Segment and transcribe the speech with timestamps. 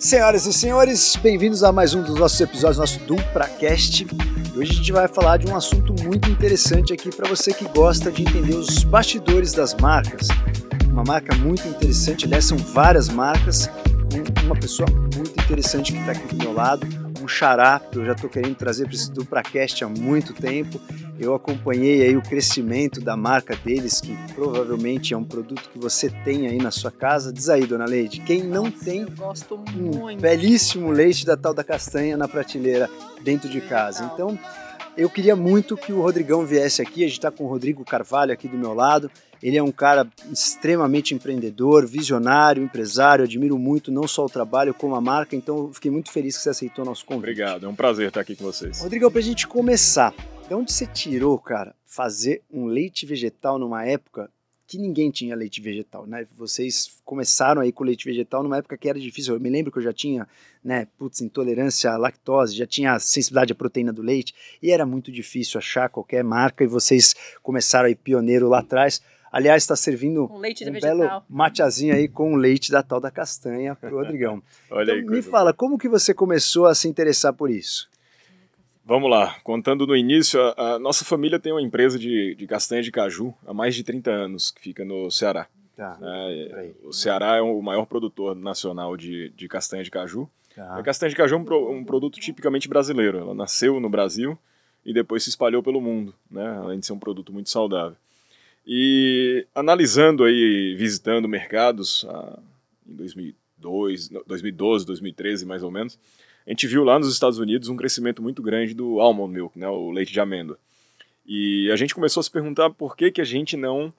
[0.00, 4.06] Senhoras e senhores, bem-vindos a mais um dos nossos episódios, nosso DupraCast.
[4.54, 7.68] E hoje a gente vai falar de um assunto muito interessante aqui para você que
[7.68, 10.28] gosta de entender os bastidores das marcas.
[10.88, 16.12] Uma marca muito interessante, aliás, são várias marcas, com uma pessoa muito interessante que está
[16.12, 16.86] aqui do meu lado,
[17.22, 20.80] um xará que eu já estou querendo trazer para esse DupraCast há muito tempo.
[21.20, 26.08] Eu acompanhei aí o crescimento da marca deles, que provavelmente é um produto que você
[26.24, 27.30] tem aí na sua casa.
[27.30, 30.20] Diz aí, dona Leide, quem não Nossa, tem eu gosto um muito.
[30.20, 32.88] belíssimo leite da tal da castanha na prateleira
[33.22, 34.10] dentro de casa.
[34.14, 34.38] Então,
[34.96, 37.04] eu queria muito que o Rodrigão viesse aqui.
[37.04, 39.10] A gente está com o Rodrigo Carvalho aqui do meu lado.
[39.42, 43.24] Ele é um cara extremamente empreendedor, visionário, empresário.
[43.24, 45.36] Admiro muito não só o trabalho como a marca.
[45.36, 47.24] Então, eu fiquei muito feliz que você aceitou o nosso convite.
[47.30, 48.80] Obrigado, é um prazer estar aqui com vocês.
[48.80, 50.12] Rodrigão, pra gente começar,
[50.50, 54.28] de onde você tirou, cara, fazer um leite vegetal numa época
[54.66, 56.26] que ninguém tinha leite vegetal, né?
[56.36, 59.34] Vocês começaram aí com leite vegetal numa época que era difícil.
[59.34, 60.26] Eu me lembro que eu já tinha,
[60.64, 65.12] né, putz, intolerância à lactose, já tinha sensibilidade à proteína do leite e era muito
[65.12, 69.00] difícil achar qualquer marca e vocês começaram aí pioneiro lá atrás.
[69.30, 70.98] Aliás, está servindo Com leite de um vegetal.
[70.98, 74.42] belo mateazinho aí com o leite da tal da castanha pro Rodrigão.
[74.68, 77.88] Olha aí, Então, me coisa fala, como que você começou a se interessar por isso?
[78.90, 82.82] Vamos lá, contando no início, a, a nossa família tem uma empresa de, de castanha
[82.82, 85.46] de caju há mais de 30 anos, que fica no Ceará.
[85.76, 85.96] Tá.
[86.00, 86.74] Peraí.
[86.82, 90.28] o Ceará é o maior produtor nacional de, de castanha de caju.
[90.56, 90.76] Tá.
[90.76, 93.18] A castanha de caju é um, um produto tipicamente brasileiro.
[93.18, 94.36] Ela nasceu no Brasil
[94.84, 96.48] e depois se espalhou pelo mundo, né?
[96.60, 97.96] além de ser um produto muito saudável.
[98.66, 102.40] E analisando aí, visitando mercados ah,
[102.84, 105.96] em 2002, no- 2012, 2013 mais ou menos,
[106.46, 109.68] a gente viu lá nos Estados Unidos um crescimento muito grande do almond milk, né,
[109.68, 110.58] o leite de amêndoa.
[111.26, 113.92] E a gente começou a se perguntar por que, que a gente não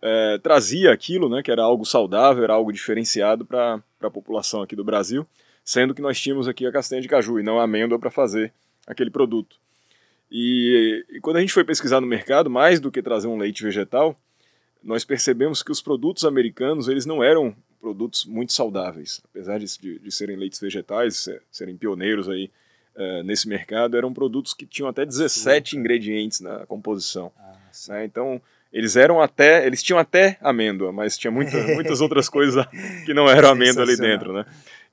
[0.00, 4.76] eh, trazia aquilo, né, que era algo saudável, era algo diferenciado para a população aqui
[4.76, 5.26] do Brasil,
[5.64, 8.52] sendo que nós tínhamos aqui a castanha de caju e não a amêndoa para fazer
[8.86, 9.56] aquele produto.
[10.30, 13.62] E, e quando a gente foi pesquisar no mercado, mais do que trazer um leite
[13.62, 14.16] vegetal,
[14.82, 19.98] nós percebemos que os produtos americanos eles não eram produtos muito saudáveis, apesar de, de,
[19.98, 22.50] de serem leites vegetais, se- serem pioneiros aí
[22.94, 27.30] eh, nesse mercado, eram produtos que tinham até 17 ingredientes na composição.
[27.38, 27.92] Ah, sim.
[27.92, 28.04] né?
[28.04, 28.40] Então
[28.72, 32.64] eles eram até, eles tinham até amêndoa, mas tinha muita, muitas outras coisas
[33.04, 34.44] que não eram amêndoa ali dentro, né?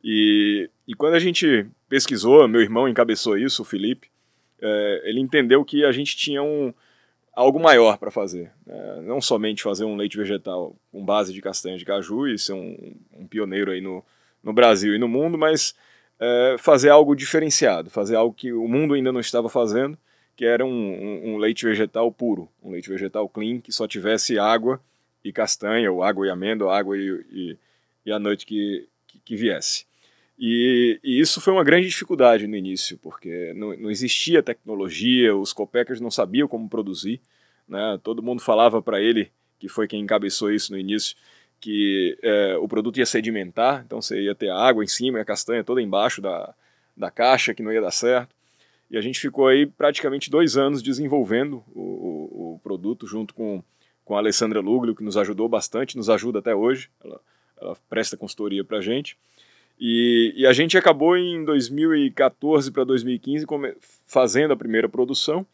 [0.03, 4.07] E, e quando a gente pesquisou, meu irmão encabeçou isso, o Felipe,
[4.61, 6.73] eh, ele entendeu que a gente tinha um
[7.33, 9.01] algo maior para fazer, né?
[9.03, 12.95] não somente fazer um leite vegetal com base de castanha de caju e ser um,
[13.17, 14.03] um pioneiro aí no,
[14.43, 15.73] no Brasil e no mundo, mas
[16.19, 19.97] eh, fazer algo diferenciado, fazer algo que o mundo ainda não estava fazendo,
[20.35, 24.37] que era um, um- um leite vegetal puro, um leite vegetal clean que só tivesse
[24.37, 24.79] água
[25.23, 27.57] e castanha, ou água e amêndoa, água e, e,
[28.05, 29.85] e a noite que, que, que viesse.
[30.37, 35.53] E, e isso foi uma grande dificuldade no início, porque não, não existia tecnologia, os
[35.53, 37.21] copackers não sabiam como produzir,
[37.67, 37.99] né?
[38.03, 41.15] todo mundo falava para ele, que foi quem encabeçou isso no início,
[41.59, 45.21] que eh, o produto ia sedimentar, então você ia ter a água em cima e
[45.21, 46.53] a castanha toda embaixo da,
[46.97, 48.35] da caixa, que não ia dar certo.
[48.91, 53.63] E a gente ficou aí praticamente dois anos desenvolvendo o, o, o produto junto com,
[54.03, 57.21] com a Alessandra Luglio, que nos ajudou bastante, nos ajuda até hoje, ela,
[57.61, 59.17] ela presta consultoria para a gente.
[59.79, 63.75] E, e a gente acabou em 2014 para 2015 come-
[64.05, 65.45] fazendo a primeira produção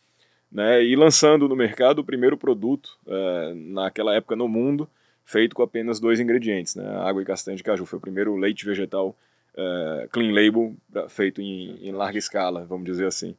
[0.52, 4.90] né, e lançando no mercado o primeiro produto, eh, naquela época no mundo,
[5.24, 7.86] feito com apenas dois ingredientes, né, água e castanha de caju.
[7.86, 9.16] Foi o primeiro leite vegetal
[9.56, 10.76] eh, clean label
[11.08, 13.36] feito em, em larga escala, vamos dizer assim.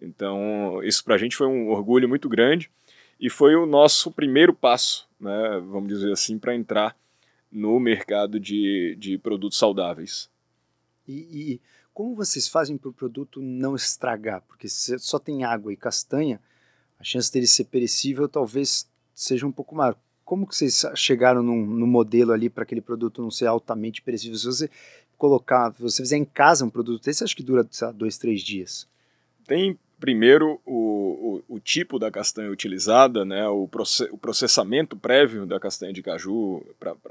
[0.00, 2.70] Então, isso para a gente foi um orgulho muito grande
[3.20, 6.96] e foi o nosso primeiro passo, né, vamos dizer assim, para entrar
[7.54, 10.28] no mercado de, de produtos saudáveis.
[11.06, 11.12] E,
[11.52, 11.60] e
[11.92, 14.42] como vocês fazem para o produto não estragar?
[14.42, 16.40] Porque se só tem água e castanha,
[16.98, 19.96] a chance dele ser perecível talvez seja um pouco maior.
[20.24, 24.36] Como que vocês chegaram num, no modelo ali para aquele produto não ser altamente perecível?
[24.36, 24.70] Se você
[25.16, 28.42] colocar, se você fizer em casa um produto desse, acho que dura lá, dois, três
[28.42, 28.88] dias.
[29.46, 35.46] Tem primeiro o, o, o tipo da castanha utilizada, né, o, proce o processamento prévio
[35.46, 36.64] da castanha de caju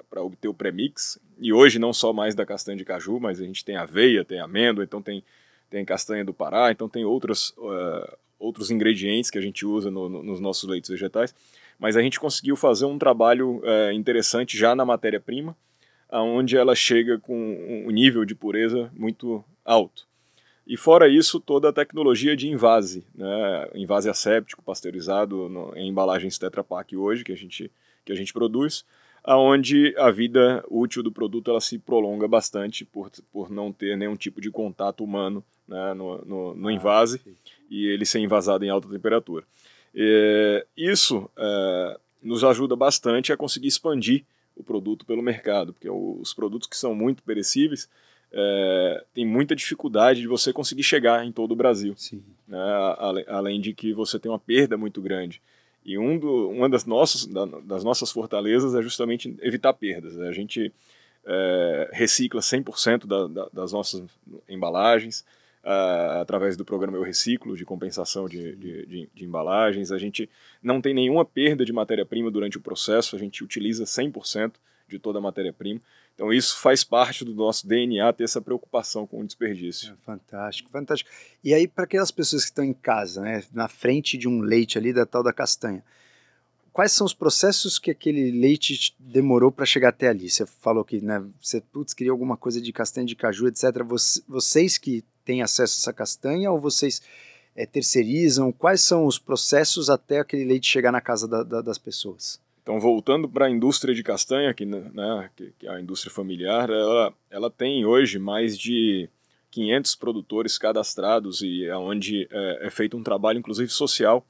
[0.10, 1.20] para obter o premix.
[1.40, 4.40] E hoje não só mais da castanha de caju, mas a gente tem aveia, tem
[4.40, 5.24] amêndoa, então tem,
[5.70, 10.08] tem castanha do Pará, então tem outros, uh, outros ingredientes que a gente usa no,
[10.08, 11.34] no, nos nossos leites vegetais.
[11.80, 15.56] Mas a gente conseguiu fazer um trabalho uh, interessante já na matéria-prima,
[16.12, 17.36] onde ela chega com
[17.88, 20.08] um nível de pureza muito alto.
[20.65, 23.69] E fora isso, toda a tecnologia de invase, né?
[23.75, 27.69] invase asséptico, pasteurizado no, em embalagens Tetra Pak hoje, que a gente,
[28.06, 28.86] que a gente produz,
[29.24, 34.15] aonde a vida útil do produto ela se prolonga bastante por, por não ter nenhum
[34.15, 37.21] tipo de contato humano né, no, no, no, ah, invase
[37.69, 39.45] e ele ser invasado em alta temperatura.
[39.95, 44.24] É, isso é, nos ajuda bastante a conseguir expandir
[44.56, 47.89] o produto pelo mercado, porque os produtos que são muito perecíveis
[48.34, 51.96] é, tem muita dificuldade de você conseguir chegar em todo o Brasil.
[52.48, 52.60] Né,
[53.28, 55.42] além de que você tem uma perda muito grande.
[55.86, 57.26] E um do, uma das nossas,
[57.64, 60.20] das nossas fortalezas é justamente evitar perdas.
[60.20, 60.72] A gente
[61.26, 64.04] é, recicla 100% da, da, das nossas
[64.50, 65.26] embalagens,
[65.64, 69.92] uh, através do programa Eu Reciclo, de compensação de, de, de, de, embalagens.
[69.92, 70.30] A gente
[70.62, 74.54] não tem nenhuma perda de matéria-prima durante o processo, a gente utiliza 100%
[74.88, 75.80] de toda a matéria-prima.
[76.13, 79.92] Então isso faz parte do nosso DNA ter essa preocupação com o desperdício.
[79.92, 81.10] É, fantástico, fantástico.
[81.44, 84.77] E aí para aquelas pessoas que estão em casa, né, na frente de um leite
[84.77, 85.83] ali da tal da castanha,
[86.71, 90.30] quais são os processos que aquele leite demorou para chegar até ali?
[90.30, 93.63] Você falou que né, você putz, queria alguma coisa de castanha de caju, etc.
[94.27, 97.01] Vocês que têm acesso a essa castanha ou vocês
[97.56, 98.51] é, terceirizam?
[98.51, 102.43] Quais são os processos até aquele leite chegar na casa da, da, das pessoas?
[102.63, 107.13] Então, voltando para a indústria de castanha, que, né, que, é a indústria familiar, ela,
[107.30, 109.10] ela tem hoje mais de
[109.51, 114.25] 500 produtores cadastrados e é onde é, é feito um trabalho, inclusive social,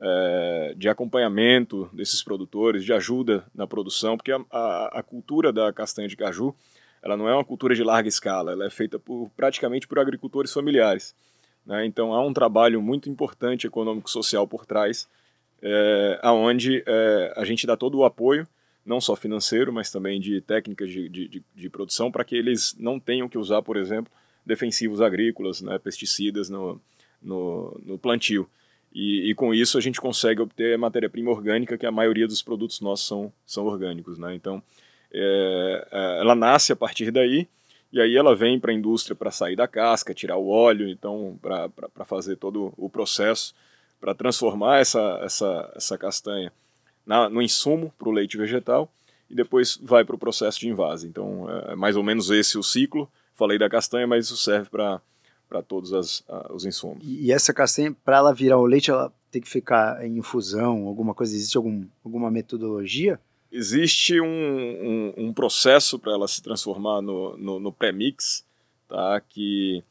[0.00, 5.72] é, de acompanhamento desses produtores, de ajuda na produção, porque a, a, a, cultura da
[5.72, 6.54] castanha de caju
[7.02, 10.52] ela não é uma cultura de larga escala, ela é feita por, praticamente por agricultores
[10.52, 11.14] familiares.
[11.66, 11.84] Né?
[11.84, 15.08] Então há um trabalho muito importante econômico-social por trás,
[15.62, 18.46] é, aonde é, a gente dá todo o apoio,
[18.84, 22.98] não só financeiro, mas também de técnicas de, de, de produção, para que eles não
[22.98, 24.12] tenham que usar, por exemplo,
[24.44, 26.80] defensivos agrícolas, né, pesticidas no,
[27.22, 28.48] no, no plantio.
[28.92, 32.80] E, e, com isso a gente consegue obter matéria-prima orgânica, que a maioria dos produtos
[32.80, 34.18] nossos são, são orgânicos.
[34.18, 34.34] Né?
[34.34, 34.60] Então,
[35.12, 35.86] é,
[36.20, 37.48] ela nasce a partir daí,
[37.92, 41.38] e aí ela vem para a indústria para sair da casca, tirar o óleo, então
[41.40, 43.54] para fazer todo o processo
[44.02, 46.52] para transformar essa, essa, essa castanha
[47.06, 48.92] na, no insumo para o leite vegetal
[49.30, 51.06] e depois vai para o processo de invase.
[51.06, 53.08] Então é mais ou menos esse o ciclo.
[53.32, 55.00] Falei da castanha, mas isso serve para
[55.48, 57.02] para todos as, os insumos.
[57.02, 61.12] E essa castanha, para ela virar o leite, ela tem que ficar em infusão, alguma
[61.12, 61.36] coisa?
[61.36, 63.20] Existe algum, alguma metodologia?
[63.50, 68.46] Existe um, um, um processo para ela se transformar no, no, no pré-mix,
[68.88, 69.20] tá?
[69.28, 69.84] que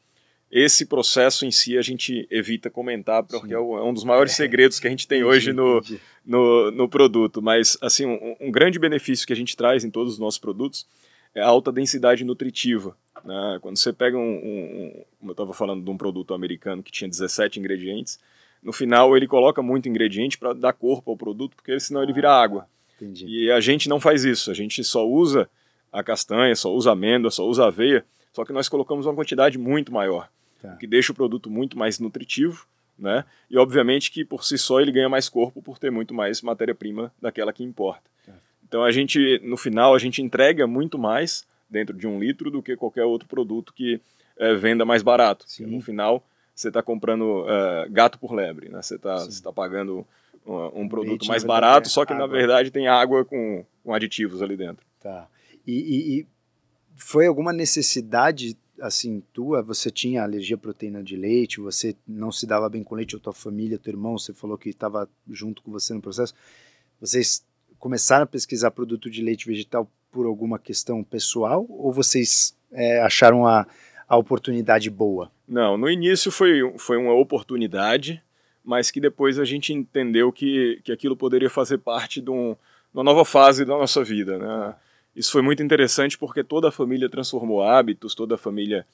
[0.52, 4.78] esse processo em si a gente evita comentar, porque é, é um dos maiores segredos
[4.78, 5.82] que a gente tem hoje no,
[6.26, 7.40] no, no produto.
[7.40, 10.86] Mas, assim, um, um, grande benefício que a gente traz em todos os nossos produtos
[11.34, 12.94] é a alta densidade nutritiva.
[13.24, 13.58] Né?
[13.62, 17.08] Quando você pega um, um como eu estava falando de um produto americano que tinha
[17.08, 18.20] 17 ingredientes,
[18.62, 22.30] no final ele coloca muito ingrediente para dar corpo ao produto, porque senão ele vira
[22.30, 22.68] ah, água.
[22.96, 23.24] Entendi.
[23.26, 25.48] E a gente não faz isso, a gente só usa
[25.90, 28.04] a castanha, só usa amêndoa, só usa aveia,
[28.34, 30.28] só que nós colocamos uma quantidade muito maior
[30.62, 30.76] tá.
[30.76, 32.66] que deixa o produto muito mais nutritivo,
[32.98, 33.24] né?
[33.50, 37.12] E obviamente que por si só ele ganha mais corpo por ter muito mais matéria-prima
[37.20, 38.02] daquela que importa.
[38.24, 38.32] Tá.
[38.66, 42.62] Então a gente, no final, a gente entrega muito mais dentro de um litro do
[42.62, 44.00] que qualquer outro produto que
[44.38, 45.46] é, venda mais barato.
[45.60, 46.24] No final,
[46.54, 48.80] você está comprando é, gato por lebre, né?
[48.80, 50.06] Você está tá pagando
[50.46, 52.26] um, um produto mais barato, só que água.
[52.26, 54.84] na verdade tem água com, com aditivos ali dentro.
[55.00, 55.26] Tá.
[55.66, 56.26] E, e, e
[56.96, 62.46] foi alguma necessidade assim, tua, você tinha alergia à proteína de leite, você não se
[62.46, 65.70] dava bem com leite, ou tua família, teu irmão, você falou que estava junto com
[65.70, 66.34] você no processo.
[67.00, 67.44] Vocês
[67.78, 73.46] começaram a pesquisar produto de leite vegetal por alguma questão pessoal ou vocês é, acharam
[73.46, 73.66] a,
[74.08, 75.30] a oportunidade boa?
[75.46, 78.20] Não, no início foi, foi uma oportunidade,
[78.64, 82.56] mas que depois a gente entendeu que, que aquilo poderia fazer parte de, um,
[82.92, 84.74] uma nova fase da nossa vida, né?
[85.14, 88.86] Isso foi muito interessante porque toda a família transformou hábitos, toda a família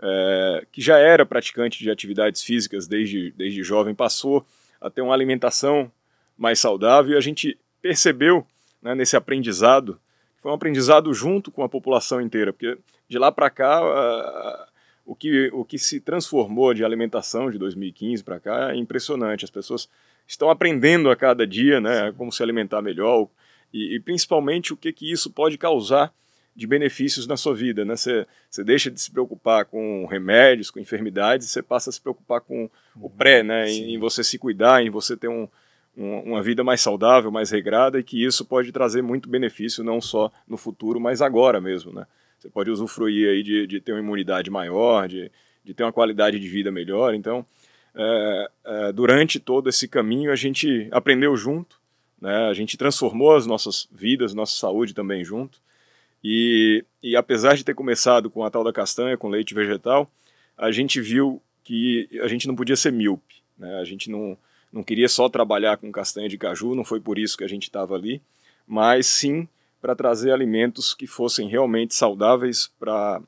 [0.00, 4.44] é, que já era praticante de atividades físicas desde, desde jovem passou
[4.80, 5.90] a ter uma alimentação
[6.36, 8.46] mais saudável e a gente percebeu
[8.82, 9.98] né, nesse aprendizado,
[10.40, 12.78] foi um aprendizado junto com a população inteira, porque
[13.08, 14.66] de lá para cá uh,
[15.04, 19.50] o, que, o que se transformou de alimentação de 2015 para cá é impressionante, as
[19.50, 19.88] pessoas
[20.26, 23.28] estão aprendendo a cada dia né, como se alimentar melhor,
[23.76, 26.12] e, e, principalmente o que, que isso pode causar
[26.54, 27.84] de benefícios na sua vida.
[27.84, 27.94] Né?
[27.94, 32.40] Você, você deixa de se preocupar com remédios, com enfermidades, você passa a se preocupar
[32.40, 33.70] com o pré, né?
[33.70, 35.46] Em, em, você se cuidar, em você ter um,
[35.94, 40.00] um, uma vida mais saudável, mais regrada, e que isso pode trazer muito benefício, não
[40.00, 41.92] só no futuro, mas agora mesmo.
[41.92, 42.06] Né?
[42.38, 45.30] Você pode usufruir aí de, de ter uma imunidade maior, de,
[45.62, 47.14] de ter uma qualidade de vida melhor.
[47.14, 47.44] Então,
[47.94, 51.78] é, é, durante todo esse caminho, a gente aprendeu junto,
[52.20, 52.48] Né?
[52.48, 55.60] A gente transformou as nossas vidas, nossa saúde também junto.
[56.22, 60.10] E, e apesar de ter começado com a tal da castanha, com leite vegetal,
[60.56, 63.42] a gente viu que a gente não podia ser míope.
[63.58, 63.78] Né?
[63.80, 64.36] A gente não,
[64.72, 67.64] não queria só trabalhar com castanha de caju, não foi por isso que a gente
[67.64, 68.20] estava ali,
[68.66, 69.48] mas sim
[69.80, 73.22] para trazer alimentos que fossem realmente saudáveis para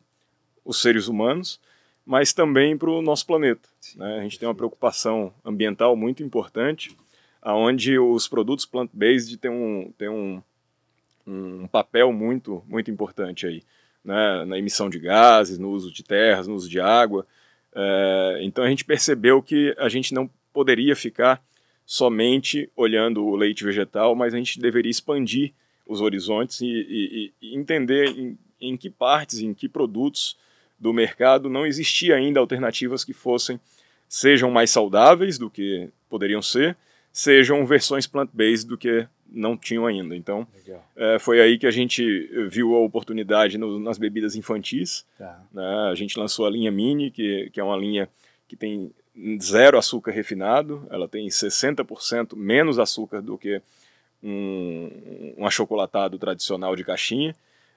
[0.65, 1.61] os seres humanos,
[2.05, 3.69] mas também para o nosso planeta.
[3.95, 4.19] Né?
[4.19, 6.97] A gente tem uma preocupação ambiental muito importante,
[7.49, 10.43] aonde os produtos plant-based têm um, têm um,
[11.27, 13.63] um papel muito, muito importante aí,
[14.05, 17.27] né, na emissão de gases, no uso de terras, no uso de água.
[17.75, 21.43] É, então a gente percebeu que a gente não poderia ficar
[21.87, 25.55] somente olhando o leite vegetal, mas a gente deveria expandir
[25.87, 30.37] os horizontes e, e, e entender em, em que partes, em que produtos
[30.79, 33.59] do mercado não existia ainda alternativas que fossem
[34.07, 36.77] sejam mais saudáveis do que poderiam ser,
[37.19, 40.15] sejam versões plant-based do que não tinham ainda.
[40.15, 40.47] Então,
[40.95, 42.01] é, foi aí que a gente
[42.49, 45.05] viu a oportunidade no, nas bebidas infantis.
[45.19, 45.43] Tá.
[45.53, 45.89] Né?
[45.91, 48.09] A gente lançou a linha Mini, que, que é uma linha
[48.47, 48.93] que tem
[49.43, 53.61] zero açúcar refinado, ela tem 60% menos açúcar do que
[54.23, 57.35] um, um achocolatado tradicional de caixinha.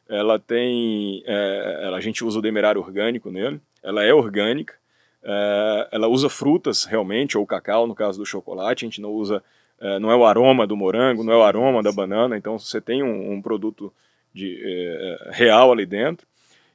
[0.08, 4.76] Ela tem, é, ela, a gente usa o demerário orgânico nele, ela é orgânica,
[5.24, 9.44] é, ela usa frutas realmente, ou cacau no caso do chocolate, a gente não usa
[9.82, 12.80] é, não é o aroma do morango, não é o aroma da banana, então você
[12.80, 13.92] tem um, um produto
[14.32, 16.28] de, é, é, real ali dentro.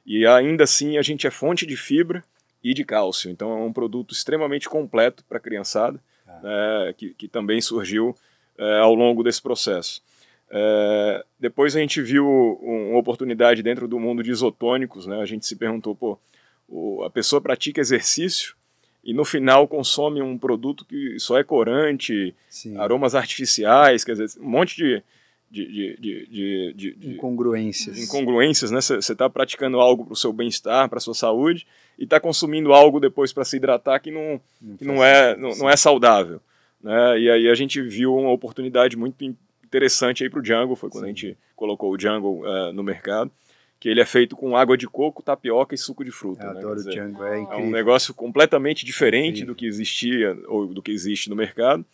[0.05, 2.21] E ainda assim a gente é fonte de fibra
[2.61, 6.93] e de cálcio, então é um produto extremamente completo para a criançada, ah.
[6.97, 8.15] que, que, também surgiu
[8.57, 10.01] é, ao longo desse processo.
[10.49, 12.27] É, depois a gente viu
[12.61, 15.21] uma oportunidade dentro do mundo de isotônicos, né?
[15.21, 16.19] a gente se perguntou, pô,
[16.67, 18.55] o, a pessoa pratica exercício
[19.03, 22.77] e no final consome um produto que só é corante, Sim.
[22.77, 25.03] aromas artificiais, quer dizer, um monte de,
[25.49, 27.97] de, de, de, incongruências.
[27.97, 28.81] Incongruências, né?
[28.81, 31.65] Você está praticando algo para o seu bem-estar, para a sua saúde,
[31.97, 35.55] e está consumindo algo depois para se hidratar que não, não, que não, é, não,
[35.55, 36.41] não, é saudável.
[36.83, 37.19] Né?
[37.21, 41.05] E aí a gente viu uma oportunidade muito interessante aí para o Jungle, foi quando
[41.05, 41.09] Sim.
[41.09, 43.31] a gente colocou o Jungle uh, no mercado
[43.79, 46.43] que ele é feito com água de coco, tapioca e suco de fruta.
[46.43, 46.59] Eu né?
[46.59, 47.63] adoro dizer, o Django, é incrível.
[47.63, 51.85] É um negócio completamente diferente do que existia ou do que existe no mercado,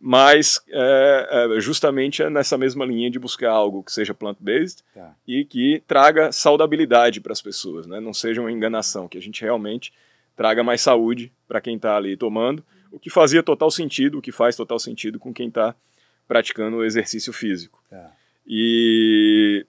[0.00, 5.14] mas é, é, justamente é nessa mesma linha de buscar algo que seja plant-based tá.
[5.26, 8.00] e que traga saudabilidade para as pessoas, né?
[8.00, 9.92] não seja uma enganação, que a gente realmente
[10.36, 14.30] traga mais saúde para quem está ali tomando, o que fazia total sentido, o que
[14.32, 15.74] faz total sentido com quem está
[16.28, 17.82] praticando o exercício físico.
[17.90, 18.12] Tá.
[18.46, 19.66] E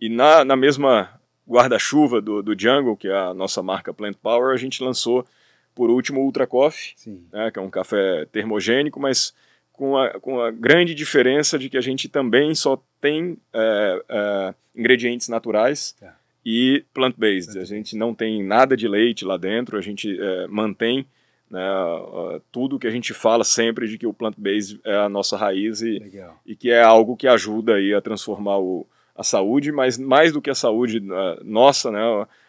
[0.00, 4.54] e na, na mesma guarda-chuva do, do Jungle, que é a nossa marca Plant Power,
[4.54, 5.26] a gente lançou
[5.74, 6.94] por último o Ultra Coffee,
[7.32, 9.34] né, que é um café termogênico, mas
[9.72, 14.54] com a, com a grande diferença de que a gente também só tem é, é,
[14.76, 16.10] ingredientes naturais é.
[16.44, 17.58] e plant-based.
[17.58, 21.06] A gente não tem nada de leite lá dentro, a gente é, mantém
[21.50, 21.60] né,
[22.52, 26.00] tudo que a gente fala sempre de que o plant-based é a nossa raiz e,
[26.46, 28.86] e que é algo que ajuda aí a transformar o,
[29.16, 31.00] a saúde, mas mais do que a saúde
[31.44, 32.00] nossa, né,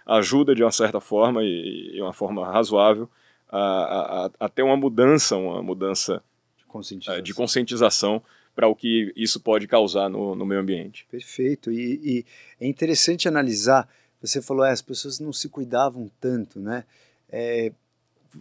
[0.06, 3.10] ajuda de uma certa forma e, e uma forma razoável
[3.52, 6.24] a, a, a, ter uma mudança, uma mudança
[6.58, 8.24] de conscientização, uh, de conscientização
[8.56, 11.06] para o que isso pode causar no, no meio ambiente.
[11.12, 11.72] Perfeito.
[11.72, 12.26] E, e,
[12.60, 13.90] é interessante analisar.
[14.22, 16.86] Você falou, é, as pessoas não se cuidavam tanto, né?
[17.30, 17.72] É,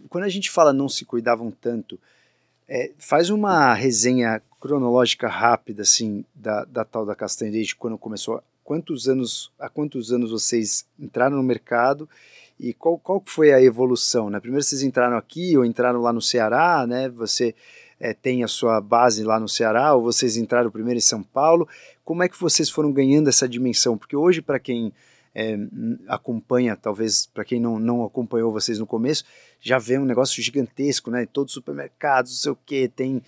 [0.09, 1.99] quando a gente fala não se cuidavam tanto,
[2.73, 8.41] é, faz uma resenha cronológica rápida, assim, da, da tal da castanha desde quando começou.
[8.63, 12.07] Quantos anos, há quantos anos vocês entraram no mercado
[12.57, 14.39] e qual, qual foi a evolução, né?
[14.39, 17.09] Primeiro vocês entraram aqui ou entraram lá no Ceará, né?
[17.09, 17.53] Você
[17.99, 21.67] é, tem a sua base lá no Ceará ou vocês entraram primeiro em São Paulo?
[22.05, 23.97] Como é que vocês foram ganhando essa dimensão?
[23.97, 24.93] Porque hoje, para quem
[25.33, 25.57] é,
[26.07, 29.23] acompanha, talvez para quem não, não acompanhou vocês no começo,
[29.59, 31.25] já vê um negócio gigantesco, né?
[31.25, 33.21] Todos os supermercados, não sei o que, tem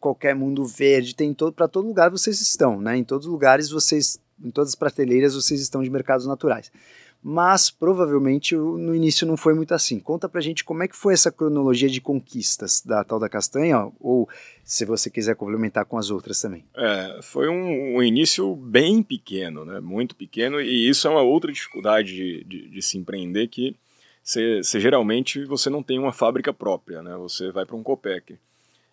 [0.00, 2.96] qualquer mundo verde, tem todo para todo lugar vocês estão, né?
[2.96, 6.72] Em todos os lugares vocês, em todas as prateleiras vocês estão de mercados naturais.
[7.26, 9.98] Mas provavelmente no início não foi muito assim.
[9.98, 13.90] Conta pra gente como é que foi essa cronologia de conquistas da tal da castanha,
[13.98, 14.28] ou
[14.62, 16.66] se você quiser complementar com as outras também.
[16.76, 19.80] É, foi um, um início bem pequeno, né?
[19.80, 23.74] Muito pequeno, e isso é uma outra dificuldade de, de, de se empreender que
[24.22, 27.16] você, geralmente você não tem uma fábrica própria, né?
[27.16, 28.36] Você vai para um Copec.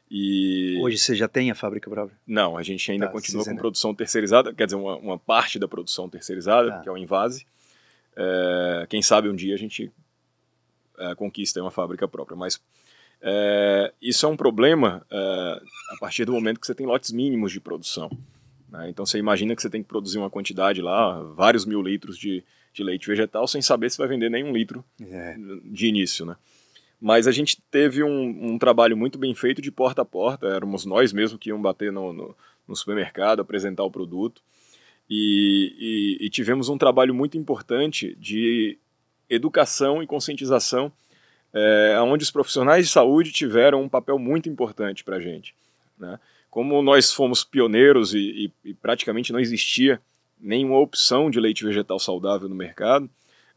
[0.10, 0.78] E...
[0.82, 2.18] Hoje você já tem a fábrica própria?
[2.28, 5.70] Não, a gente ainda tá, continua com produção terceirizada, quer dizer, uma, uma, parte da
[5.70, 6.80] produção terceirizada, tá.
[6.80, 7.46] que é o Invase.
[8.22, 9.92] É, quem sabe um dia a gente
[11.00, 12.62] é, conquista uma fábrica própria, mas
[13.24, 15.62] É, isso é um problema é,
[15.92, 18.10] a partir do momento que você tem lotes mínimos de produção.
[18.68, 18.90] Né?
[18.90, 22.44] Então você imagina que você tem que produzir uma quantidade lá, vários mil litros de,
[22.74, 25.36] de leite vegetal, sem saber se vai vender nenhum litro é.
[25.66, 26.26] de início.
[26.26, 26.36] Né?
[27.00, 30.86] Mas a gente teve um, um, trabalho muito bem feito de porta a porta, éramos
[30.86, 32.36] nós mesmos que iam bater no, no,
[32.68, 34.42] no supermercado, apresentar o produto.
[35.14, 35.76] E,
[36.22, 38.78] e, e, tivemos um trabalho muito importante de
[39.30, 40.90] educação e conscientização,
[41.54, 45.54] é, onde os profissionais de saúde tiveram um papel muito importante para a gente.
[46.00, 46.18] Né?
[46.50, 50.00] Como nós fomos pioneiros e, e, praticamente não existia
[50.40, 53.10] nenhuma opção de leite vegetal saudável no mercado,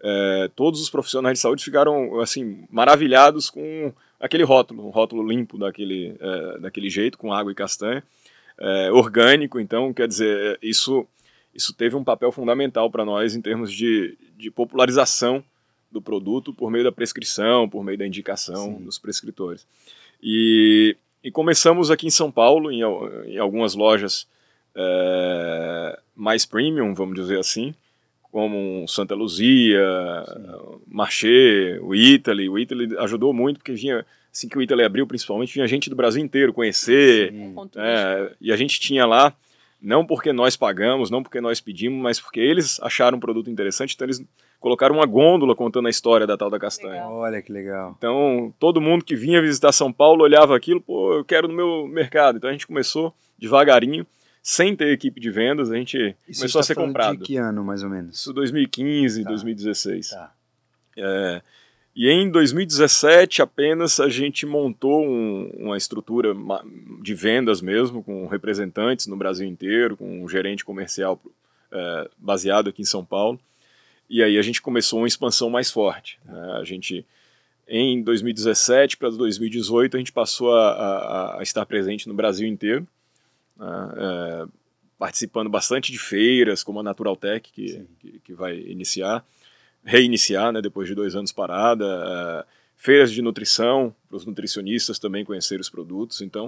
[0.03, 5.57] é, todos os profissionais de saúde ficaram assim maravilhados com aquele rótulo, um rótulo limpo
[5.57, 8.03] daquele, é, daquele jeito, com água e castanha,
[8.59, 9.61] é, orgânico.
[9.61, 11.07] Então, quer dizer, isso
[11.55, 15.43] isso teve um papel fundamental para nós em termos de, de popularização
[15.91, 18.85] do produto por meio da prescrição, por meio da indicação Sim.
[18.85, 19.65] dos prescritores.
[20.21, 22.81] E, e, começamos aqui em São Paulo, em,
[23.27, 24.27] em algumas lojas
[24.75, 27.73] é, mais premium, vamos dizer assim,
[28.33, 29.81] como Santa Luzia,
[30.27, 30.81] Sim.
[30.89, 32.49] Marché, o Italy.
[32.49, 35.95] O Italy ajudou muito porque vinha, assim que o Italy abriu, principalmente, vinha gente do
[35.95, 37.33] Brasil inteiro conhecer.
[37.77, 39.33] É, e a gente tinha lá
[39.85, 43.95] não porque nós pagamos, não porque nós pedimos, mas porque eles acharam um produto interessante,
[43.95, 44.25] então eles
[44.59, 46.95] colocaram uma gôndola contando a história da tal da castanha.
[46.95, 47.14] Legal.
[47.17, 47.95] Olha que legal.
[47.99, 51.87] Então, todo mundo que vinha visitar São Paulo olhava aquilo, pô, eu quero no meu
[51.87, 52.38] mercado.
[52.38, 54.07] Então a gente começou devagarinho,
[54.43, 57.19] sem ter equipe de vendas, a gente Isso começou a tá ser comprado.
[57.19, 58.17] De que ano, mais ou menos?
[58.17, 59.29] Isso 2015, tá.
[59.29, 60.11] 2016.
[60.11, 60.33] Tá.
[60.97, 61.43] É,
[61.97, 66.35] e em 2017 apenas a gente montou um, uma estrutura
[67.01, 71.23] de vendas mesmo, com representantes no Brasil inteiro, com um gerente comercial
[71.71, 73.39] é, baseado aqui em São Paulo.
[74.11, 76.19] E aí a gente começou uma expansão mais forte.
[76.25, 76.59] Né?
[76.61, 77.07] A gente,
[77.69, 82.87] em 2017 para 2018, a gente passou a, a, a, estar presente no Brasil inteiro,
[83.57, 83.67] né?
[83.97, 84.47] é,
[84.99, 89.25] participando bastante de feiras, como a Naturaltech, que, que, que vai iniciar
[89.85, 92.45] reiniciar, né, depois de dois anos parada, uh,
[92.76, 96.23] feiras de nutrição, para os nutricionistas também conhecer os produtos.
[96.23, 96.47] Então,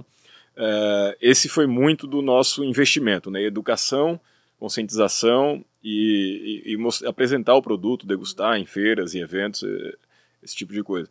[0.57, 4.19] uh, esse foi muito do nosso investimento, né, educação,
[4.59, 9.95] conscientização e, e, e apresentar o produto, degustar em feiras e eventos, eh,
[10.43, 11.11] esse tipo de coisa.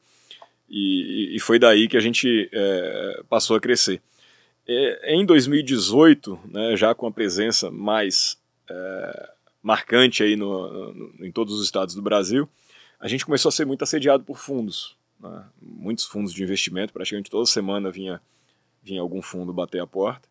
[0.68, 2.50] E, e foi daí que a gente
[3.30, 4.02] passou a crescer.
[5.04, 8.36] em 2018, né, já com a presença mais
[9.66, 12.48] marcante aí no, no, em todos os estados do Brasil,
[13.00, 14.96] a gente começou a ser muito assediado por fundos.
[15.20, 15.44] Né?
[15.60, 18.22] Muitos fundos de investimento, praticamente toda semana vinha,
[18.84, 20.30] vinha algum fundo bater a porta.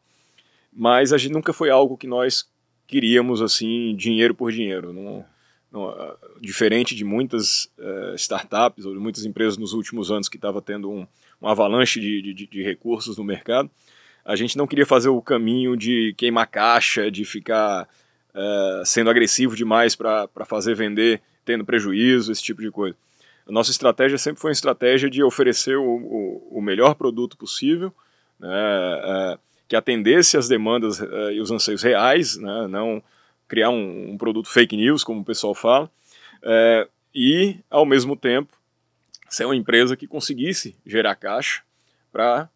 [0.73, 2.49] Mas a gente nunca foi algo que nós
[2.87, 4.93] queríamos assim, dinheiro por dinheiro.
[4.93, 5.25] Não,
[5.73, 10.37] não, ah, diferente de muitas uh, startups ou de muitas empresas nos últimos anos que
[10.37, 11.05] estava tendo um,
[11.43, 13.69] um avalanche de, de, de recursos no mercado,
[14.25, 17.89] a gente não queria fazer o caminho de queimar caixa, de ficar
[18.35, 22.97] uh, sendo agressivo demais para fazer vender, tendo prejuízo, esse tipo de coisa.
[23.47, 27.93] A nossa estratégia sempre foi uma estratégia de oferecer o, o, o melhor produto possível,
[28.41, 33.03] né, uh, que atendesse as demandas uh, e os anseios reais, né, não
[33.47, 35.91] criar um, um, produto fake news, como o pessoal fala,
[37.15, 38.53] e, ao mesmo tempo,
[39.29, 41.63] ser uma empresa que conseguisse gerar caixa
[42.11, 42.49] para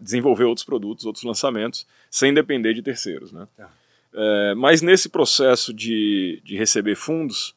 [0.00, 3.30] desenvolver outros produtos, outros lançamentos, sem depender de terceiros.
[3.32, 3.46] Né?
[3.56, 3.70] Tá.
[4.14, 7.54] É, mas nesse processo de, de receber fundos,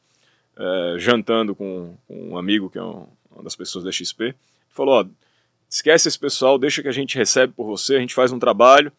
[0.56, 4.34] é, jantando com, com, um amigo que é um, uma das pessoas da XP,
[4.68, 5.06] falou: ó,
[5.70, 8.90] esquece esse pessoal, deixa que a gente recebe por você, a gente faz um trabalho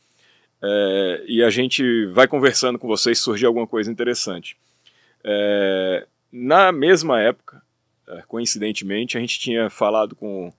[0.62, 4.56] é, e a gente vai conversando com vocês se surgir alguma coisa interessante.
[5.22, 7.62] É, na mesma época,
[8.08, 10.54] é, coincidentemente, a gente tinha falado com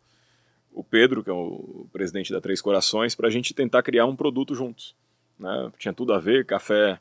[0.71, 4.15] o Pedro, que é o presidente da Três Corações, para a gente tentar criar um
[4.15, 4.95] produto juntos
[5.41, 5.73] né?
[5.79, 7.01] Tinha tudo a ver, café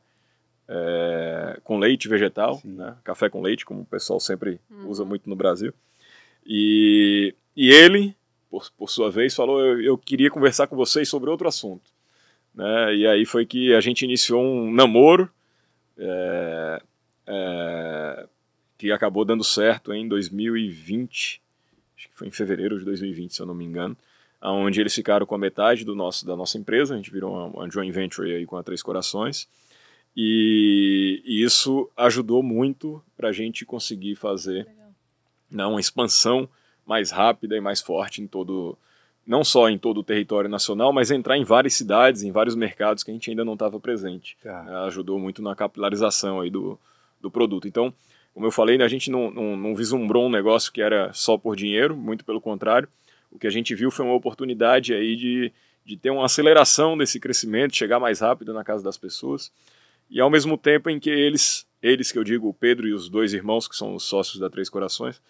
[0.68, 2.96] é, com leite vegetal, né?
[3.04, 4.88] Café com leite, como o pessoal sempre uhum.
[4.88, 5.74] usa muito no Brasil.
[6.46, 8.16] E, e ele,
[8.50, 11.92] por, por sua vez, falou: eu, eu queria conversar com vocês sobre outro assunto.
[12.56, 12.96] Né?
[12.96, 15.30] E aí foi que a gente iniciou um namoro
[15.98, 16.82] é,
[17.28, 18.28] é,
[18.78, 21.42] que acabou dando certo em 2020,
[21.98, 23.98] acho que foi em fevereiro de 2020, se eu não me engano
[24.42, 27.46] onde eles ficaram com a metade do nosso, da nossa empresa, a gente virou uma,
[27.46, 29.48] uma joint venture aí com a Três Corações,
[30.16, 34.68] e, e isso ajudou muito para a gente conseguir fazer
[35.50, 36.48] né, uma expansão
[36.86, 38.78] mais rápida e mais forte em todo,
[39.26, 43.04] não só em todo o território nacional, mas entrar em várias cidades, em vários mercados
[43.04, 44.38] que a gente ainda não estava presente.
[44.42, 44.86] Tá.
[44.86, 46.80] Ajudou muito na capilarização aí do,
[47.22, 47.68] do produto.
[47.68, 47.94] Então,
[48.34, 51.38] como eu falei, né, a gente não, não, não vislumbrou um negócio que era só
[51.38, 52.90] por dinheiro, muito pelo contrário,
[53.32, 55.52] o que a gente viu foi uma oportunidade aí de,
[55.86, 59.52] de ter uma aceleração desse crescimento, chegar mais rápido na casa das pessoas.
[60.10, 63.10] E ao mesmo tempo em que eles, eles que eu digo, o Pedro e os
[63.10, 65.22] dois irmãos, que são os sócios da Três Corações,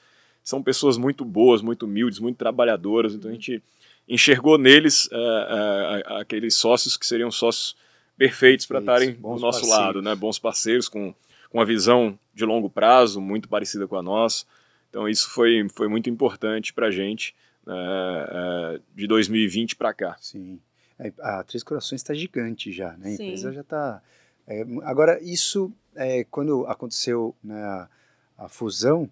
[0.43, 3.13] são pessoas muito boas, muito humildes, muito trabalhadoras.
[3.13, 3.62] Então a gente
[4.07, 7.75] enxergou neles uh, uh, aqueles sócios que seriam sócios
[8.17, 9.69] perfeitos para estarem do nosso parceiros.
[9.69, 10.15] lado, né?
[10.15, 11.13] Bons parceiros com,
[11.49, 14.45] com uma visão de longo prazo muito parecida com a nossa.
[14.89, 17.35] Então isso foi, foi muito importante para a gente
[17.69, 20.15] uh, de 2020 para cá.
[20.19, 20.60] Sim.
[20.97, 23.13] É, a Três Corações está gigante já, né?
[23.13, 23.23] A Sim.
[23.27, 24.01] empresa já está.
[24.47, 27.88] É, agora, isso, é, quando aconteceu né, a,
[28.38, 29.10] a fusão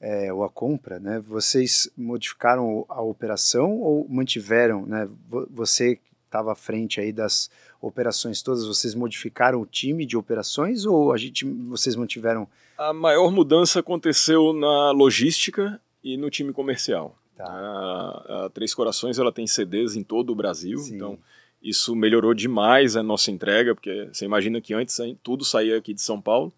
[0.00, 4.84] é, ou a compra, né, vocês modificaram a operação ou mantiveram?
[4.84, 5.08] Né,
[5.50, 7.48] você estava à frente aí das
[7.80, 12.48] operações todas, vocês modificaram o time de operações ou a gente, vocês mantiveram?
[12.76, 17.16] A maior mudança aconteceu na logística e no time comercial.
[17.36, 17.44] Tá.
[17.46, 20.94] A, a, Três Corações ela tem CDs em todo o Brasil, Sim.
[20.94, 21.18] então
[21.62, 26.02] isso melhorou demais a nossa entrega, porque você imagina que antes tudo saía aqui de
[26.02, 26.52] São Paulo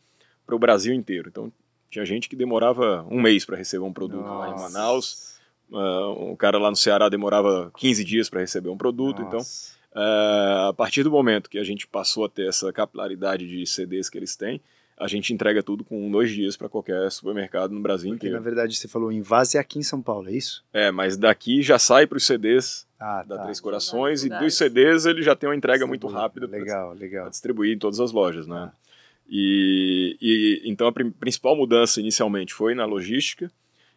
[0.45, 1.29] para o Brasil inteiro.
[1.29, 1.53] Então
[1.91, 4.51] tinha gente que demorava um mês para receber um produto nossa.
[4.51, 5.37] lá em Manaus,
[5.71, 9.23] uh, um cara lá no Ceará demorava 15 dias para receber um produto.
[9.23, 9.77] Então, nossa.
[9.91, 13.67] Então, uh, a partir do momento que a gente passou a ter essa capilaridade de
[13.67, 14.61] CDs que eles têm,
[14.99, 18.37] a gente entrega tudo com dois dias para qualquer supermercado no Brasil Porque, inteiro.
[18.37, 20.65] na verdade, você falou em Vase aqui em São Paulo, é isso?
[20.73, 23.43] É, mas daqui já sai para os CDs ah, da tá.
[23.43, 27.79] Três Corações e dos CDs ele já tem uma entrega muito rápida para distribuir em
[27.79, 28.71] todas as lojas, né?
[28.73, 28.87] Ah.
[29.29, 33.51] E, e, então a principal mudança inicialmente foi na logística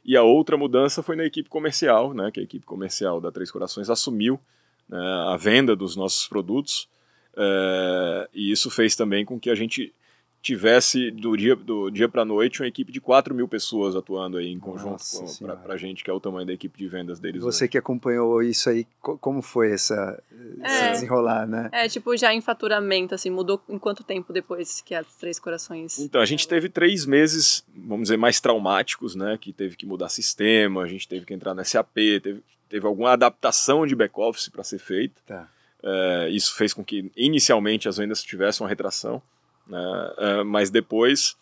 [0.03, 2.29] e a outra mudança foi na equipe comercial, né?
[2.31, 4.39] Que a equipe comercial da Três Corações assumiu
[4.89, 6.89] né, a venda dos nossos produtos
[7.37, 9.93] é, e isso fez também com que a gente
[10.41, 14.37] tivesse do dia, do dia para a noite uma equipe de 4 mil pessoas atuando
[14.37, 15.03] aí em conjunto
[15.63, 17.41] para a gente, que é o tamanho da equipe de vendas deles.
[17.41, 17.71] Você hoje.
[17.71, 20.21] que acompanhou isso aí, como foi essa,
[20.61, 21.69] é, desenrolar, né?
[21.71, 25.99] É, tipo, já em faturamento, assim, mudou em quanto tempo depois que as Três Corações...
[25.99, 30.09] Então, a gente teve três meses, vamos dizer, mais traumáticos, né, que teve que mudar
[30.09, 34.63] sistema, a gente teve que entrar no SAP, teve, teve alguma adaptação de back-office para
[34.63, 35.15] ser feita.
[35.27, 35.49] Tá.
[35.83, 39.21] É, isso fez com que, inicialmente, as vendas tivessem uma retração
[39.69, 40.13] né?
[40.17, 41.37] Uh, mas depois,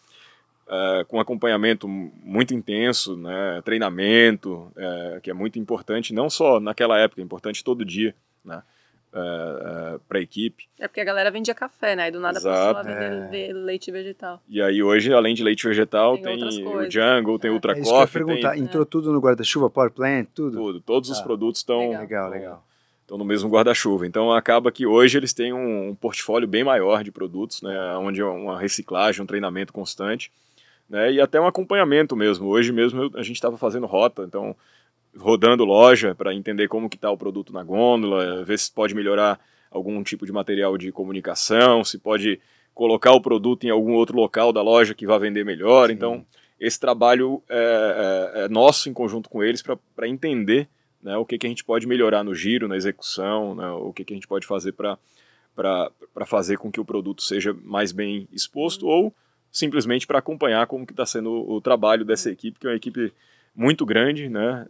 [0.67, 3.61] uh, com acompanhamento muito intenso, né?
[3.63, 8.13] treinamento, uh, que é muito importante, não só naquela época, é importante todo dia,
[8.43, 8.61] né?
[10.07, 10.65] para a equipe.
[10.79, 12.09] É porque a galera vendia café, né?
[12.09, 12.75] E do nada Exato.
[12.75, 13.53] passou a vender é.
[13.53, 14.39] leite vegetal.
[14.47, 17.53] E aí hoje, além de leite vegetal, tem, tem o Jungle, tem é.
[17.53, 18.23] Ultra é Coffee.
[18.23, 18.61] perguntar, tem...
[18.61, 20.57] entrou tudo no guarda-chuva, Power Plant, tudo?
[20.57, 21.23] Tudo, todos os ah.
[21.23, 21.97] produtos estão...
[21.97, 22.66] Legal, legal
[23.07, 24.05] estão no mesmo guarda-chuva.
[24.05, 28.19] Então acaba que hoje eles têm um, um, portfólio bem maior de produtos, né, onde
[28.19, 30.29] é uma reciclagem, um treinamento constante,
[30.89, 32.47] né, e até um acompanhamento mesmo.
[32.47, 34.53] Hoje mesmo eu, a gente estava fazendo rota, então
[35.17, 39.39] rodando loja para entender como que está o produto na gôndola, ver se pode melhorar
[39.71, 42.41] algum tipo de material de comunicação, se pode
[42.75, 45.87] colocar o produto em algum outro local da loja que vai vender melhor.
[45.87, 45.93] Sim.
[45.93, 46.25] Então
[46.59, 50.67] esse trabalho é, é, é nosso em conjunto com eles para entender
[51.01, 54.03] né, o que, que a gente pode melhorar no giro, na execução, né, o que,
[54.03, 54.97] que a gente pode fazer para
[56.25, 59.13] fazer com que o produto seja mais bem exposto ou
[59.51, 63.13] simplesmente para acompanhar como que está sendo o, trabalho dessa equipe, que é uma equipe
[63.55, 64.67] muito grande, né,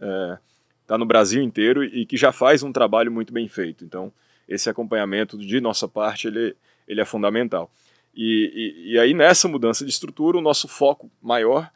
[0.82, 3.84] está é, no Brasil inteiro e que já faz um trabalho muito bem feito.
[3.84, 4.12] Então,
[4.48, 6.56] esse acompanhamento de nossa parte, ele,
[6.88, 7.70] ele é fundamental.
[8.16, 11.70] E, e, e aí, nessa mudança de estrutura, o nosso foco maior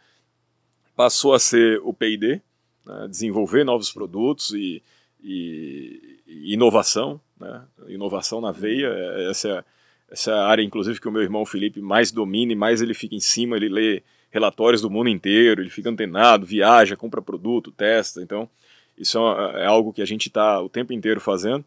[0.96, 2.42] passou a ser o P&D,
[2.86, 4.82] né, desenvolver novos produtos e,
[5.24, 9.64] e, e inovação, né, inovação na veia, é, essa é,
[10.12, 12.94] essa é a área, inclusive, que o meu irmão Felipe mais domina e mais ele
[12.94, 17.72] fica em cima, ele lê relatórios do mundo inteiro, ele fica antenado, viaja, compra produto,
[17.72, 18.50] testa, então
[18.98, 21.64] isso é, é algo que a gente está o tempo inteiro fazendo.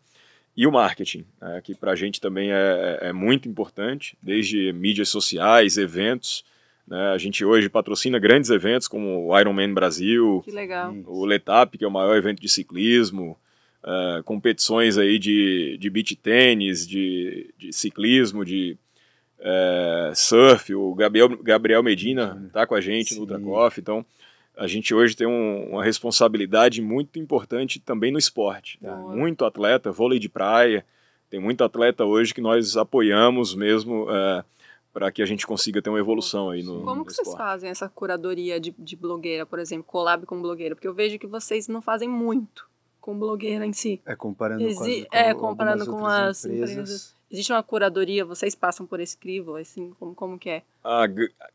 [0.56, 5.08] E o marketing, né, que para a gente também é, é, muito importante, desde mídias
[5.08, 6.44] sociais, eventos,
[6.86, 7.12] né?
[7.12, 10.44] A gente hoje patrocina grandes eventos como o Ironman Brasil,
[11.06, 13.38] o Letap, que é o maior evento de ciclismo,
[13.82, 18.76] uh, competições aí de, de beach tênis, de, de ciclismo, de
[19.40, 20.74] uh, surf.
[20.74, 23.14] O Gabriel, Gabriel Medina está com a gente Sim.
[23.16, 24.04] no Ultra Coffee, então
[24.56, 28.78] a gente hoje tem um, uma responsabilidade muito importante também no esporte.
[28.80, 28.94] Né?
[28.94, 30.84] Muito atleta, vôlei de praia,
[31.28, 34.04] tem muito atleta hoje que nós apoiamos mesmo.
[34.04, 34.44] Uh,
[34.94, 37.26] para que a gente consiga ter uma evolução aí no Como no que esporte.
[37.26, 40.76] vocês fazem essa curadoria de, de blogueira, por exemplo, collab com blogueira?
[40.76, 42.66] Porque eu vejo que vocês não fazem muito
[43.00, 44.00] com blogueira em si.
[44.06, 46.70] É comparando Exi com, as, com é, comparando com as empresas.
[46.70, 47.16] empresas.
[47.30, 50.62] Existe uma curadoria, vocês passam por esse crivo, assim, como, como que é?
[50.84, 51.04] A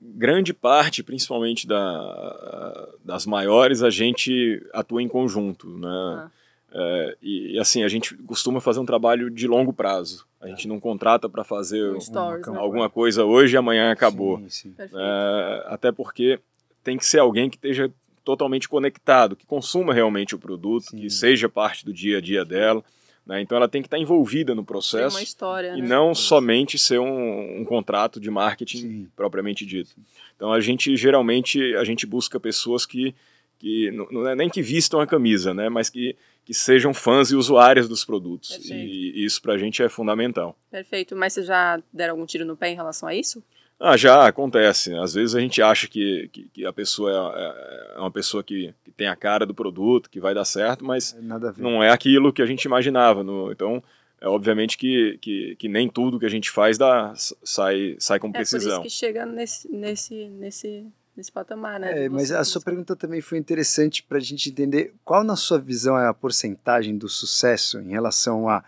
[0.01, 5.87] grande parte, principalmente da, das maiores, a gente atua em conjunto, né?
[5.87, 6.31] Ah.
[6.71, 10.25] É, e, e, assim, a gente costuma fazer um trabalho de longo prazo.
[10.39, 12.57] A gente não contrata para fazer Um stories, né?
[12.57, 14.37] alguma coisa hoje e amanhã acabou.
[14.47, 14.75] Sim, sim.
[14.79, 16.39] É, até porque
[16.83, 17.91] tem que ser alguém que esteja
[18.23, 20.97] totalmente conectado, que consuma realmente o produto, Sim.
[20.99, 22.83] que seja parte do dia a dia dela.
[23.25, 23.41] né?
[23.41, 25.87] Então ela tem que estar envolvida no processo uma história, e né?
[25.87, 29.07] não somente ser um, um contrato de marketing Sim.
[29.15, 29.91] propriamente dito.
[30.35, 33.15] Então a gente geralmente a gente busca pessoas que,
[33.57, 36.15] que não, não é nem que vistam a camisa, né, mas que,
[36.49, 38.57] que sejam fãs e usuárias dos produtos.
[38.57, 38.73] Perfeito.
[38.73, 40.57] E, e isso pra gente é fundamental.
[40.71, 41.15] Perfeito.
[41.15, 43.43] Mas vocês já deram algum tiro no pé em relação a isso?
[43.79, 44.91] Ah, já acontece.
[44.95, 48.73] Às vezes a gente acha que, que, que a pessoa é, é uma pessoa que,
[48.83, 51.61] que tem a cara do produto, que vai dar certo, mas Nada a ver.
[51.61, 53.23] não é aquilo que a gente imaginava.
[53.23, 53.83] No, então,
[54.19, 58.29] é obviamente que, que, que nem tudo que a gente faz dá, sai, sai com
[58.29, 58.81] É por isso precisão.
[58.81, 60.87] que chega nesse, nesse, nesse,
[61.19, 62.05] nesse patamar, né?
[62.05, 65.59] É, mas a sua pergunta também foi interessante para a gente entender qual, na sua
[65.59, 68.63] visão, é a porcentagem do sucesso em relação a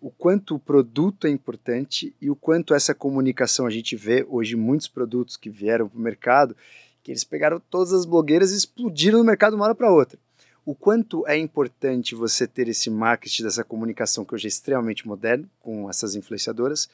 [0.00, 4.56] o quanto o produto é importante e o quanto essa comunicação a gente vê hoje
[4.56, 6.56] muitos produtos que vieram para o mercado
[7.04, 10.18] que eles pegaram todas as blogueiras e explodiram no mercado de uma hora para outra.
[10.64, 15.48] O quanto é importante você ter esse marketing dessa comunicação que hoje é extremamente moderno
[15.60, 16.88] com essas influenciadoras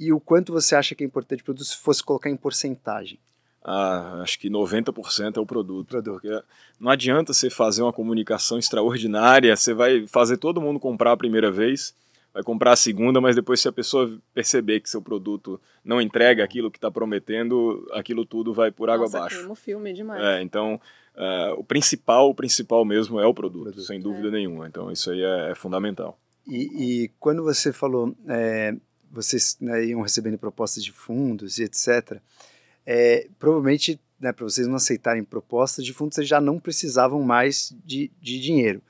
[0.00, 3.18] e o quanto você acha que é importante o produto se fosse colocar em porcentagem.
[3.62, 5.88] Ah, acho que 90% é o produto.
[5.88, 6.20] Produto.
[6.20, 6.42] Porque
[6.78, 11.50] não adianta você fazer uma comunicação extraordinária, você vai fazer todo mundo comprar a primeira
[11.50, 11.94] vez,
[12.32, 16.44] vai comprar a segunda, mas depois se a pessoa perceber que seu produto não entrega
[16.44, 19.50] aquilo que está prometendo, aquilo tudo vai por água Nossa, abaixo.
[19.50, 20.22] o filme demais.
[20.22, 20.80] É, então,
[21.16, 23.82] é, o principal, o principal mesmo é o produto, Produto.
[23.82, 24.68] sem dúvida nenhuma.
[24.68, 26.18] Então, isso aí é, é fundamental.
[26.46, 28.74] E, e quando você falou, é,
[29.10, 32.20] vocês né, iam recebendo propostas de fundos e etc.,
[32.90, 37.76] é, provavelmente, né, para vocês não aceitarem propostas de fundos, vocês já não precisavam mais
[37.84, 38.80] de, de dinheiro.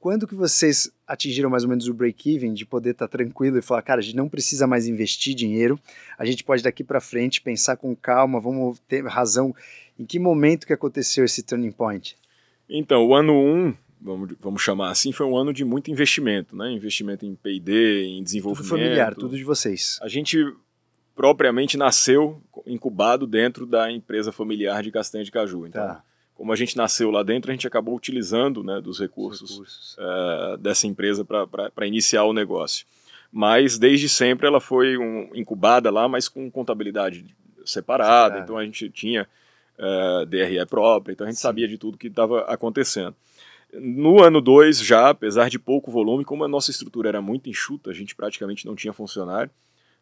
[0.00, 3.82] Quando que vocês atingiram mais ou menos o break-even de poder estar tranquilo e falar,
[3.82, 5.78] cara, a gente não precisa mais investir dinheiro,
[6.18, 9.54] a gente pode daqui para frente pensar com calma, vamos ter razão.
[9.96, 12.16] Em que momento que aconteceu esse turning point?
[12.68, 16.56] Então, o ano 1, um, vamos, vamos chamar assim, foi um ano de muito investimento,
[16.56, 16.72] né?
[16.72, 18.68] Investimento em P&D, em Tudo desenvolvimento.
[18.68, 20.00] familiar, tudo de vocês.
[20.02, 20.44] A gente
[21.14, 25.66] propriamente nasceu incubado dentro da empresa familiar de Castanha de Caju.
[25.66, 26.02] Então, Tá.
[26.34, 29.96] como a gente nasceu lá dentro, a gente acabou utilizando né, dos recursos, Recursos.
[29.98, 32.84] eh, dessa empresa para iniciar o negócio.
[33.30, 37.24] Mas desde sempre ela foi um, incubada lá, mas com contabilidade
[37.64, 38.38] separada.
[38.40, 39.26] Então a gente tinha
[39.78, 41.42] eh, DRE própria, então a gente Sim.
[41.42, 43.14] sabia de tudo que estava acontecendo.
[43.72, 47.90] No ano 2, já, apesar de pouco volume, como a nossa estrutura era muito enxuta,
[47.90, 49.50] a gente praticamente não tinha funcionário.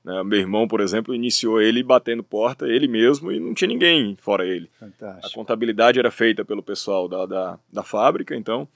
[0.04, 0.22] Né?
[0.24, 4.46] Meu irmão, por exemplo, iniciou ele batendo porta, ele mesmo, e não tinha ninguém fora
[4.46, 4.68] ele.
[4.76, 5.34] A Fantástico.
[5.34, 8.66] contabilidade era feita pelo pessoal da, da, da fábrica, então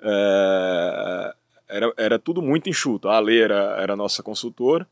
[0.00, 1.34] é,
[1.68, 3.08] era, era tudo muito enxuto.
[3.08, 4.86] A Ale era, era a nossa consultora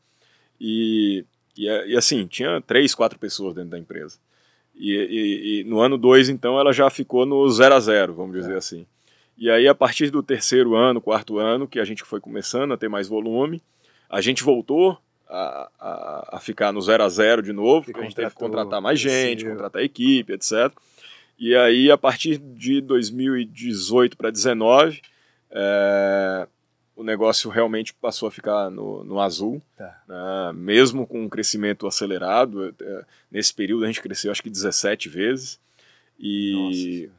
[0.59, 1.25] e,
[1.57, 4.17] e, e, assim, tinha três, quatro pessoas dentro da empresa.
[4.75, 8.35] E, e- e no ano 2, então, ela já ficou no zero a zero, vamos
[8.35, 8.57] dizer Tá.
[8.57, 8.85] assim.
[9.37, 12.77] E aí, a partir do terceiro ano, quarto ano, que a gente foi começando a
[12.77, 13.61] ter mais volume,
[14.09, 14.97] a gente voltou
[15.31, 18.35] a, a, a ficar no zero a zero de novo, Porque a gente teve que
[18.35, 20.71] contratar mais gente, contratar equipe, etc.
[21.39, 25.01] E aí, a partir de 2018 para 2019,
[25.49, 26.47] é,
[26.95, 30.03] o negócio realmente passou a ficar no, no azul, Tá.
[30.07, 30.51] né?
[30.53, 32.75] mesmo com um crescimento acelerado.
[32.79, 35.59] é, Nesse período, a gente cresceu acho que 17 vezes.
[36.19, 37.09] E,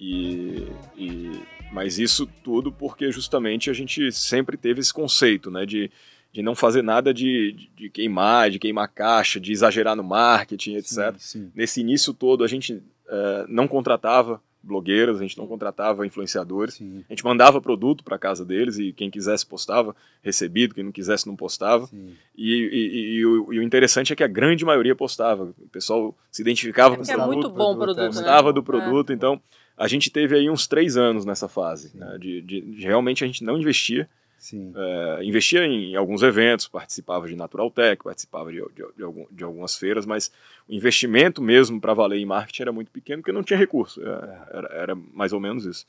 [0.00, 5.90] e, e- mas isso tudo porque justamente a gente sempre teve esse conceito, né, de,
[6.38, 10.74] de não fazer nada de, de- de queimar, de queimar caixa, de exagerar no marketing,
[10.76, 11.14] etc.
[11.18, 11.50] Sim, sim.
[11.52, 16.74] Nesse início todo, a gente eh, não contratava blogueiras, a gente não contratava influenciadores.
[16.74, 20.92] Sim, A gente mandava produto para casa deles e quem quisesse postava, recebido, quem não
[20.92, 21.88] quisesse não postava.
[22.36, 25.52] E, e- e- o, e o interessante é que a grande maioria postava.
[25.58, 28.12] O pessoal se identificava É com o é Gostava muito produto, bom o produto, produto,
[28.14, 28.22] é, né?
[28.26, 28.64] gostava do É.
[28.64, 29.12] produto.
[29.12, 29.40] Então,
[29.76, 31.90] a gente teve aí uns três anos nessa fase.
[31.96, 34.08] né, de, de- de- realmente a gente não investia.
[34.38, 34.72] Sim.
[34.74, 39.44] É, investia em alguns eventos, participava de Natural Tech, participava de, de, de algum- de
[39.44, 40.30] algumas feiras, mas
[40.68, 44.00] o investimento mesmo para valer em marketing era muito pequeno, porque não tinha recurso.
[44.00, 45.84] É, Era, era mais ou menos isso.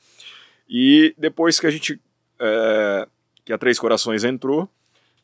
[0.68, 2.00] E depois que a gente.
[2.38, 3.08] é,
[3.44, 4.68] que a Três Corações entrou,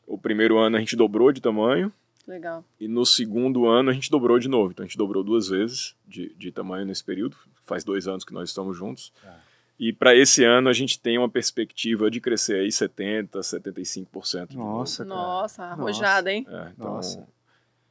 [0.05, 1.91] o primeiro ano a gente dobrou de tamanho,
[2.27, 2.63] Legal.
[2.79, 4.71] e no segundo ano a gente dobrou de novo.
[4.71, 7.37] Então a gente dobrou duas vezes de, de tamanho nesse período.
[7.65, 9.11] Faz dois anos que nós estamos juntos.
[9.21, 9.39] Tá.
[9.79, 14.47] E para esse ano a gente tem uma perspectiva de crescer aí 70%, 75%.
[14.47, 14.79] de novo.
[14.79, 15.15] Nossa, cara.
[15.15, 16.45] Nossa, arrojada, hein?
[16.49, 17.27] É, então, Nossa.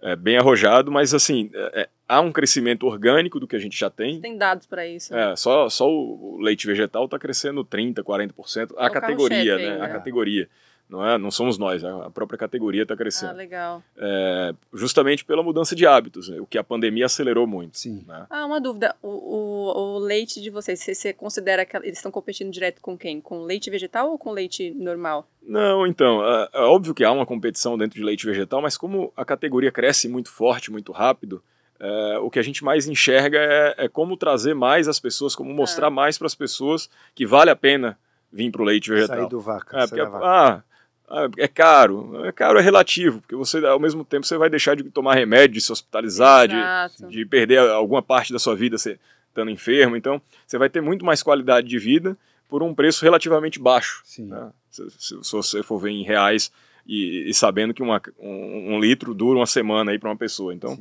[0.03, 3.79] é, bem arrojado, mas assim, é, é há um crescimento orgânico do que a gente
[3.79, 4.20] já tem.
[4.20, 5.12] Tem dados para isso.
[5.12, 5.33] Né?
[5.33, 8.75] É, só, só o leite vegetal está crescendo 30%, 40%.
[8.77, 9.81] A é categoria, né?
[9.81, 10.49] A categoria
[10.88, 11.18] não é?
[11.18, 13.31] Não somos nós, a própria categoria está crescendo.
[13.31, 13.83] Ah, legal.
[13.96, 16.40] É, justamente pela mudança de hábitos, né?
[16.40, 17.79] o que a pandemia acelerou muito.
[17.79, 18.05] Sim.
[18.07, 18.27] Né?
[18.31, 18.94] Ah, uma dúvida.
[19.03, 22.96] O, o, o leite de vocês, você, você considera que eles estão competindo direto com
[22.96, 23.20] quem?
[23.20, 25.29] Com leite vegetal ou com leite normal?
[25.42, 29.12] Não, então, é, é óbvio que há uma competição dentro de leite vegetal, mas como
[29.16, 31.42] a categoria cresce muito forte, muito rápido,
[31.79, 35.53] é, o que a gente mais enxerga é, é, como trazer mais as pessoas, como
[35.53, 35.90] mostrar ah.
[35.90, 37.99] mais para as pessoas que vale a pena
[38.33, 39.16] vir para o leite vegetal.
[39.16, 39.79] Sair do vaca.
[39.79, 40.27] É, porque, vaca.
[40.27, 40.62] Ah,
[41.09, 42.25] ah, é caro.
[42.25, 45.55] É caro, é relativo, porque você, ao mesmo tempo, você vai deixar de tomar remédio,
[45.55, 49.97] de se hospitalizar, de, de, perder alguma parte da sua vida você, estando enfermo.
[49.97, 52.16] Então, você vai ter muito mais qualidade de vida
[52.49, 54.03] por um preço relativamente baixo.
[54.19, 54.51] Né?
[54.71, 56.51] Se, se, se, você for ver em reais
[56.87, 60.55] e, e sabendo que uma, um, um, litro dura uma semana aí para uma pessoa.
[60.55, 60.79] Então,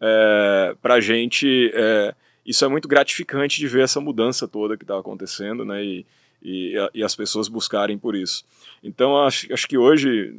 [0.00, 4.84] é, para a gente, é, isso é muito gratificante de ver essa mudança toda que
[4.84, 5.84] está acontecendo, né?
[5.84, 6.06] E,
[6.42, 8.44] e, e as pessoas buscarem por isso.
[8.82, 10.38] Então, acho, acho que hoje,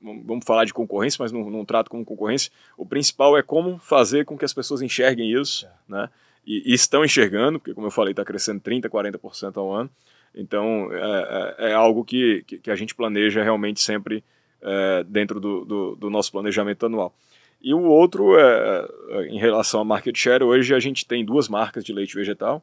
[0.00, 4.24] vamos falar de concorrência, mas não, não trato como concorrência, o principal é como fazer
[4.24, 5.70] com que as pessoas enxerguem isso, é.
[5.88, 6.10] né?
[6.46, 9.90] E, e, estão enxergando, porque, como eu falei, está crescendo 30%, 40% ao ano.
[10.34, 14.22] Então, é, é, é algo que, que, que, a gente planeja realmente sempre
[14.60, 17.14] é, dentro do, do, do, nosso planejamento anual.
[17.62, 21.48] E o outro, é, é, em relação a market share, hoje a gente tem duas
[21.48, 22.62] marcas de leite vegetal.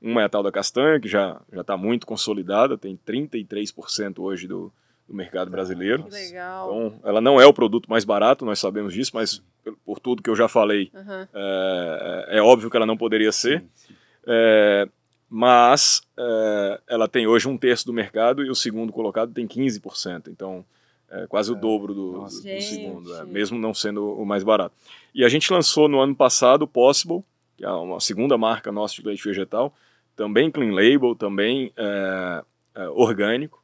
[0.00, 4.72] Uma é a tal da castanha, que já está muito consolidada, tem 33% hoje do,
[5.08, 6.04] do mercado brasileiro.
[6.04, 6.68] Que legal.
[6.68, 9.42] Então, ela não é o produto mais barato, nós sabemos disso, mas
[9.84, 11.26] por tudo que eu já falei, uhum.
[11.34, 13.60] é, é, óbvio que ela não poderia ser.
[13.74, 13.94] Sim, sim.
[14.26, 14.88] É,
[15.28, 20.28] mas é, ela tem hoje um terço do mercado e o segundo colocado tem 15%.
[20.28, 20.64] Então,
[21.10, 21.58] é quase o é.
[21.58, 24.74] dobro do, do, do segundo, é, mesmo não sendo o mais barato.
[25.14, 27.24] E a gente lançou no ano passado o Possible,
[27.56, 29.74] que é uma segunda marca nossa de leite vegetal,
[30.16, 33.62] também clean label, também é, é, orgânico.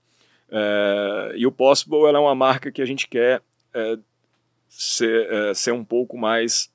[0.51, 3.99] É, e o Possible é uma marca que a gente quer é,
[4.69, 6.71] ser, é, ser um pouco mais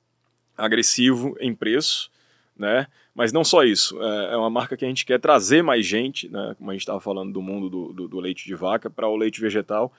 [0.56, 2.10] agressivo em preço,
[2.56, 2.88] né?
[3.14, 6.28] Mas não só isso, é, é uma marca que a gente quer trazer mais gente,
[6.28, 6.54] né?
[6.56, 9.16] como a gente estava falando do mundo do, do, do leite de vaca, para o
[9.16, 9.92] leite vegetal,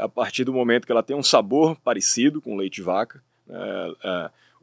[0.00, 3.20] a partir do momento que ela tem um sabor parecido com o leite de vaca.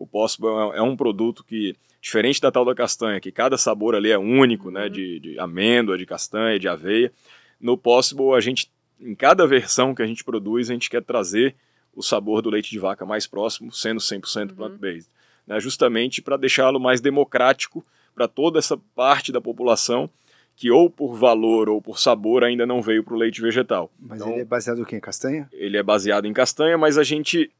[0.02, 4.10] O Possible é um produto que Diferente da tal da castanha, que cada sabor ali
[4.10, 4.86] é único, né?
[4.86, 4.90] Uhum.
[4.90, 7.12] De, de amêndoa, de castanha, de aveia.
[7.60, 11.56] No Possible, a gente, em cada versão que a gente produz, a gente quer trazer
[11.94, 14.56] o sabor do leite de vaca mais próximo, sendo 100% uhum.
[14.56, 15.10] plant-based.
[15.46, 17.84] Né, justamente para deixá-lo mais democrático
[18.14, 20.10] para toda essa parte da população
[20.56, 23.92] que ou por valor ou por sabor ainda não veio para o leite vegetal.
[24.00, 25.50] Mas então, ele é baseado em castanha?
[25.52, 27.52] Ele é baseado em castanha, mas a gente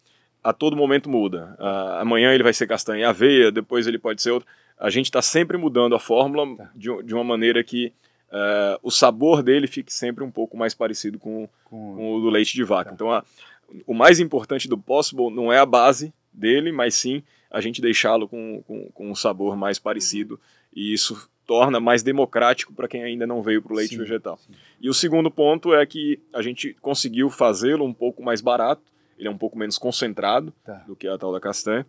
[0.44, 1.56] a todo momento muda.
[1.60, 4.48] Uh, amanhã ele vai ser castanha e aveia, depois ele pode ser outro.
[4.78, 6.72] A gente está sempre mudando a fórmula tá.
[6.74, 7.92] de, de, uma maneira que
[8.30, 11.96] uh, o sabor dele fique sempre um pouco mais parecido com, com...
[11.96, 12.90] com o do leite de vaca.
[12.90, 12.96] Tá.
[12.96, 13.24] Então, a,
[13.86, 17.22] o mais importante do Possible não é a base dele, mas sim
[17.52, 20.36] a gente deixá-lo com, com, com, um sabor mais parecido.
[20.36, 20.40] Uhum.
[20.76, 24.38] E isso torna mais democrático para quem ainda não veio para o leite sim, vegetal.
[24.38, 24.54] Sim.
[24.80, 28.84] E o segundo ponto é que a gente conseguiu fazê-lo um pouco mais barato
[29.20, 30.84] ele é um pouco menos concentrado tá.
[30.88, 31.86] do que a tal da castanha.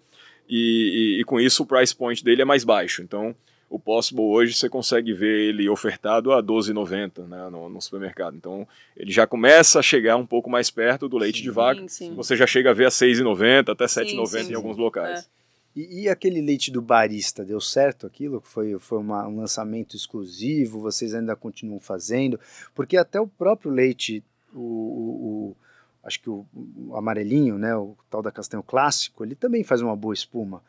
[0.49, 3.03] E, e, e, com isso o price point dele é mais baixo.
[3.03, 3.35] Então,
[3.71, 8.37] o Possible hoje você consegue ver ele ofertado a R$12,90 né, no, no, supermercado.
[8.37, 8.66] Então,
[8.97, 11.88] ele já começa a chegar um pouco mais perto do leite sim, de vaca.
[11.88, 12.14] Sim.
[12.16, 15.21] Você já chega a ver a R$6,90 até R$7,90 em alguns locais.
[15.21, 15.40] É.
[15.77, 18.40] E, e, aquele leite do barista, deu certo aquilo?
[18.40, 20.81] Foi, foi uma, um lançamento exclusivo?
[20.81, 22.40] Vocês ainda continuam fazendo?
[22.75, 24.21] Porque até o próprio leite,
[24.53, 25.57] o, o, o
[26.03, 29.95] acho que o, o, amarelinho, né, o tal da castanho clássico, ele também faz uma
[29.95, 30.63] boa espuma.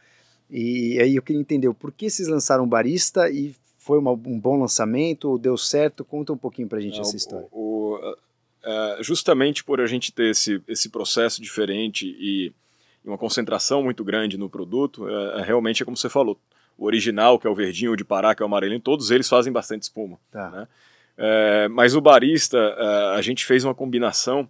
[0.49, 4.59] E aí eu queria entender por que vocês lançaram Barista e foi uma, um bom
[4.59, 6.03] lançamento ou deu certo?
[6.03, 7.47] Conta um pouquinho pra gente essa história.
[7.51, 8.15] O, o,
[8.63, 12.53] é, justamente por a gente ter esse, esse processo diferente e
[13.03, 16.37] uma concentração muito grande no produto, é, é, realmente é como você falou.
[16.77, 19.27] O original, que é o verdinho, o de Pará, que é o amarelinho, todos eles
[19.27, 20.19] fazem bastante espuma.
[20.31, 20.49] Tá.
[20.49, 20.67] Né?
[21.17, 24.47] É, mas o barista, é, a gente fez uma combinação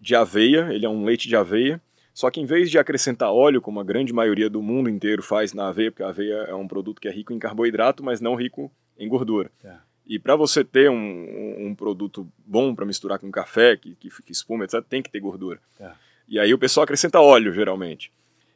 [0.00, 1.80] de aveia, ele é um leite de aveia,
[2.14, 5.52] só que em vez de acrescentar óleo, como a grande maioria do mundo inteiro faz
[5.52, 8.34] na aveia, porque a aveia é um produto que é rico em carboidrato, mas não
[8.34, 9.50] rico em gordura.
[9.62, 9.74] É.
[10.06, 14.32] E para você ter um, um produto bom para misturar com café, que, que, que
[14.32, 15.60] espuma, etc., tem que ter gordura.
[15.78, 15.90] É.
[16.26, 18.10] E aí o pessoal acrescenta óleo, geralmente.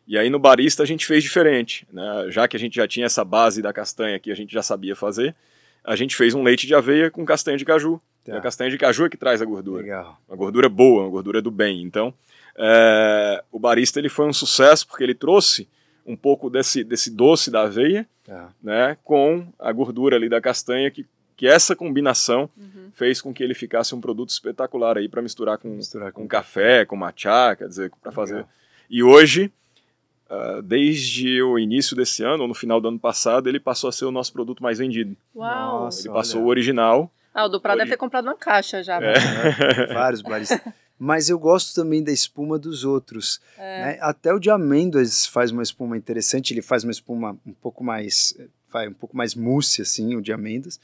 [0.06, 2.26] E aí no barista a gente fez diferente, né?
[2.30, 4.96] Já que a gente já tinha essa base da castanha que a gente já sabia
[4.96, 5.34] fazer,
[5.84, 8.32] a gente fez um leite de aveia com castanha de caju Tá.
[8.34, 9.82] E a castanha de caju é que traz a gordura.
[9.82, 10.18] Legal.
[10.28, 11.82] Uma gordura boa, uma gordura do bem.
[11.82, 12.14] Então,
[12.56, 15.68] é, o barista ele foi um sucesso porque ele trouxe
[16.06, 18.50] um pouco desse, desse doce da aveia, Tá.
[18.62, 21.04] né, com a gordura ali da castanha que
[21.34, 22.90] que essa combinação Uhum.
[22.94, 26.84] fez com que ele ficasse um produto espetacular aí para misturar com, Misturar com café,
[26.84, 28.46] com matcha, quer dizer, para fazer.
[28.88, 29.50] E hoje,
[30.30, 33.92] ah, desde o início desse ano, ou no final do ano passado, ele passou a
[33.92, 35.16] ser o nosso produto mais vendido.
[35.34, 35.84] Uau!
[35.84, 36.06] Nossa.
[36.06, 36.46] Ele passou olha.
[36.46, 37.12] o original.
[37.34, 38.96] Ah, o do Prado deve ter comprado uma caixa já.
[38.96, 39.14] É.
[39.14, 39.86] né?
[39.92, 40.60] Vários baristas.
[40.98, 43.40] Mas eu gosto também da espuma dos outros.
[43.58, 43.84] É.
[43.84, 43.98] né?
[44.00, 46.52] Até o de amêndoas faz uma espuma interessante.
[46.52, 48.34] Ele faz uma espuma um pouco mais,
[48.70, 50.78] vai um pouco mais mousse assim, o de amêndoas.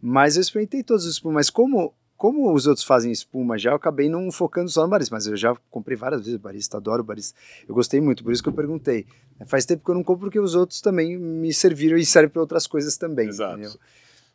[0.00, 1.34] Mas eu experimentei todos os espumas.
[1.34, 5.14] Mas como como os outros fazem espuma já, eu acabei não focando só no barista.
[5.14, 7.38] Mas eu já comprei várias vezes o barista, adoro o barista.
[7.68, 9.06] Eu gostei muito, por isso que eu perguntei.
[9.46, 12.40] Faz tempo que eu não compro porque os outros também me serviram e servem para
[12.40, 13.28] outras coisas também.
[13.28, 13.54] Exato.
[13.54, 13.78] entendeu?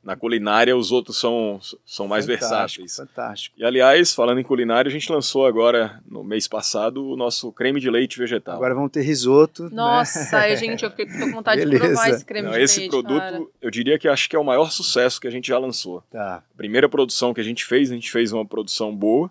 [0.04, 2.50] Na culinária, os outros são, são mais Fantástico,
[2.84, 2.96] versáteis.
[2.96, 3.56] Fantástico.
[3.60, 7.80] E aliás, falando em culinária, a gente lançou agora, no mês passado, o nosso creme
[7.80, 8.56] de leite vegetal.
[8.56, 9.66] Agora vamos ter risoto.
[9.66, 9.70] né?
[9.74, 11.86] Nossa, ai, gente, eu fiquei com vontade de Beleza.
[11.86, 13.42] provar esse creme Não, de esse leite, produto, cara.
[13.62, 16.04] eu diria que acho que é o maior sucesso que a gente já lançou.
[16.10, 16.38] Tá.
[16.52, 19.30] A primeira produção que a gente fez, a gente fez uma produção boa,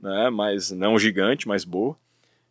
[0.00, 1.96] né, mas não gigante, mas boa.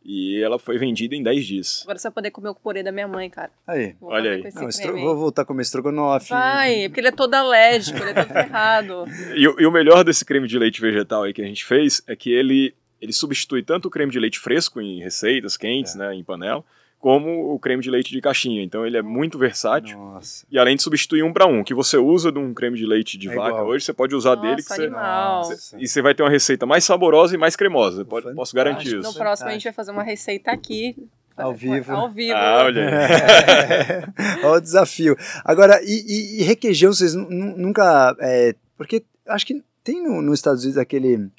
[0.03, 1.79] E ela foi vendida em 10 dias.
[1.83, 3.51] Agora você vai poder comer o purê da minha mãe, cara.
[3.67, 3.95] Aí.
[4.01, 4.43] Vou Olha aí.
[4.55, 6.29] Não, estro- vou voltar a comer estrogonofe.
[6.29, 9.05] Vai, porque ele é todo alérgico, ele é todo ferrado.
[9.37, 12.01] E, o- e o melhor desse creme de leite vegetal aí que a gente fez
[12.07, 15.99] é que ele, ele substitui tanto o creme de leite fresco em receitas quentes, É.
[15.99, 16.63] né, em panela,
[17.01, 18.63] como o creme de leite de caixinha.
[18.63, 19.97] Então ele é muito versátil.
[19.97, 20.45] Nossa.
[20.49, 23.17] E além de substituir um para um, que você usa de um creme de leite
[23.17, 23.67] de É vaca igual.
[23.67, 24.87] hoje, você pode usar Nossa, dele que você.
[24.87, 25.77] Nossa.
[25.79, 28.05] e você vai ter uma receita mais saborosa e mais cremosa.
[28.05, 29.17] Pode, posso garantir No isso.
[29.17, 30.95] próximo a gente vai fazer uma receita aqui.
[31.35, 31.91] Ao vivo.
[31.91, 32.35] Ao vivo.
[32.37, 32.91] Ah, olha.
[34.43, 35.15] Olha o desafio.
[35.43, 38.15] Agora, e, e- e requeijão, vocês nu- nu- nunca.
[38.19, 41.29] é, porque acho que tem no- nos Estados Unidos aquele.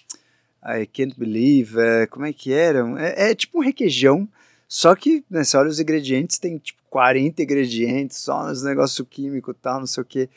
[0.64, 1.78] I can't believe.
[1.78, 2.80] é, como é que era?
[3.00, 4.26] É, é tipo um requeijão.
[4.74, 9.54] Só que, né, você olha os ingredientes, tem tipo 40 ingredientes, só nos negócios químicos
[9.54, 10.30] e tal, não sei o quê.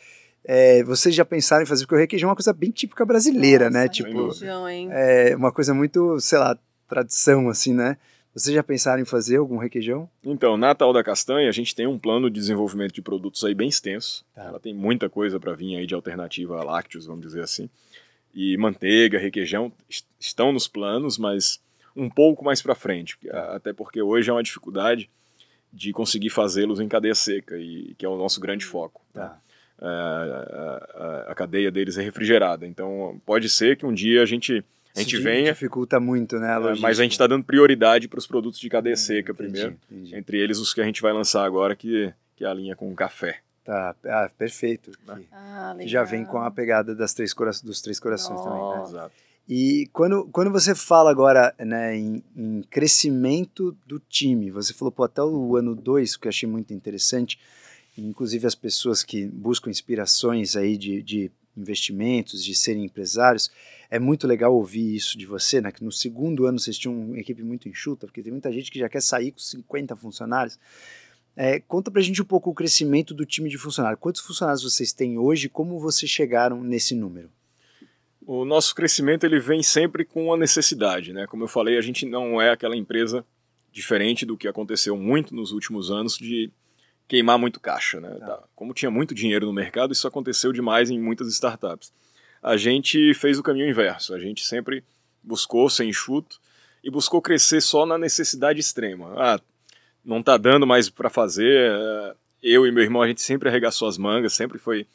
[0.43, 1.85] É, vocês já pensaram em fazer?
[1.85, 3.83] Porque o requeijão é uma coisa bem típica brasileira, né?
[3.85, 4.89] Nossa, Tipo, requeijão, hein?
[4.91, 7.95] é uma coisa muito, sei lá, tradição, assim, né?
[8.33, 10.09] Vocês já pensaram em fazer algum requeijão?
[10.21, 13.55] Então, na Tal da Castanha, a gente tem um plano de desenvolvimento de produtos aí
[13.55, 14.25] bem extenso.
[14.35, 14.43] Tá.
[14.43, 17.69] Ela tem muita coisa para vir aí de alternativa a lácteos, vamos dizer assim.
[18.33, 21.61] E manteiga, requeijão est- estão nos planos, mas
[21.95, 25.09] um pouco mais para frente, até porque hoje é uma dificuldade
[25.71, 29.01] de conseguir fazê-los em cadeia seca, e que é o nosso grande foco.
[29.13, 29.23] né?
[29.23, 29.39] Tá.
[29.81, 30.87] É, a,
[31.27, 34.63] a- a cadeia deles é refrigerada, então pode ser que um dia a gente,
[34.95, 36.47] a gente Isso venha, dificulta muito, né?
[36.57, 39.31] A é, mas a gente está dando prioridade para os produtos de cadeia Hum, seca
[39.33, 39.77] entendi, primeiro.
[39.91, 40.15] entendi.
[40.15, 42.93] Entre eles os que a gente vai lançar agora, que, que é a linha com
[42.95, 43.39] café.
[43.65, 44.91] Tá, ah, perfeito.
[45.05, 45.23] Né?
[45.33, 48.83] Ah, já vem com a pegada das três cora- dos três corações também, né?
[48.87, 49.11] Exato.
[49.47, 55.03] E quando, quando você fala agora né, em, em crescimento do time, você falou pô,
[55.03, 57.39] até o ano 2, que eu achei muito interessante,
[57.95, 63.51] inclusive as pessoas que buscam inspirações aí de, de investimentos, de serem empresários,
[63.89, 65.71] é muito legal ouvir isso de você, né?
[65.71, 68.79] Que no segundo ano vocês tinham uma equipe muito enxuta, porque tem muita gente que
[68.79, 70.59] já quer sair com 50 funcionários.
[71.35, 73.99] É, conta pra gente um pouco o crescimento do time de funcionários.
[73.99, 75.47] Quantos funcionários vocês têm hoje?
[75.49, 77.29] Como vocês chegaram nesse número?
[78.25, 81.27] O nosso crescimento ele vem sempre com a necessidade, né?
[81.27, 83.23] Como eu falei, a gente não é aquela empresa
[83.71, 86.49] diferente do que aconteceu muito nos últimos anos de
[87.07, 88.09] queimar muito caixa, né?
[88.19, 88.25] Tá.
[88.25, 88.43] Tá.
[88.55, 91.93] Como tinha muito dinheiro no mercado, isso aconteceu demais em muitas startups.
[92.41, 94.13] A gente fez o caminho inverso.
[94.13, 94.83] A gente sempre
[95.23, 96.39] buscou ser enxuto
[96.83, 99.13] e buscou crescer só na necessidade extrema.
[99.17, 99.39] Ah,
[100.03, 101.71] não tá dando mais para fazer.
[101.71, 102.15] eh,
[102.47, 104.85] Eu e meu irmão a gente sempre arregaçou as mangas, sempre foi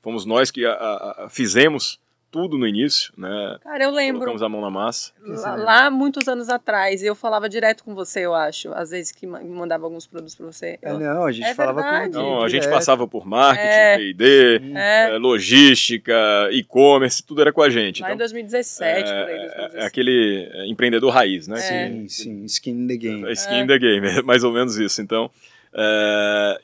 [0.00, 1.98] fomos nós que a- a- a- fizemos
[2.30, 3.56] tudo no início, né?
[3.62, 4.20] Cara, eu lembro.
[4.20, 5.12] Colocamos a mão na massa.
[5.24, 8.72] Lá, lá, muitos anos atrás, eu falava direto com você, eu acho.
[8.72, 10.78] Às vezes que ma- mandava alguns produtos pra você.
[10.80, 12.02] É, Eu- não, a gente É falava verdade.
[12.04, 13.96] com Então, a gente passava por marketing, É.
[13.96, 16.14] P&D, É, eh, logística,
[16.52, 18.00] e-commerce, tudo era com a gente.
[18.02, 19.20] lá em Então, 2017, por aí.
[19.22, 19.74] é, 2016.
[19.82, 21.58] é aquele empreendedor raiz, né?
[21.58, 21.60] É.
[21.88, 23.24] Sim, sim, skin in the game.
[23.28, 25.02] É skin in the game, é mais ou menos isso.
[25.02, 25.30] Então,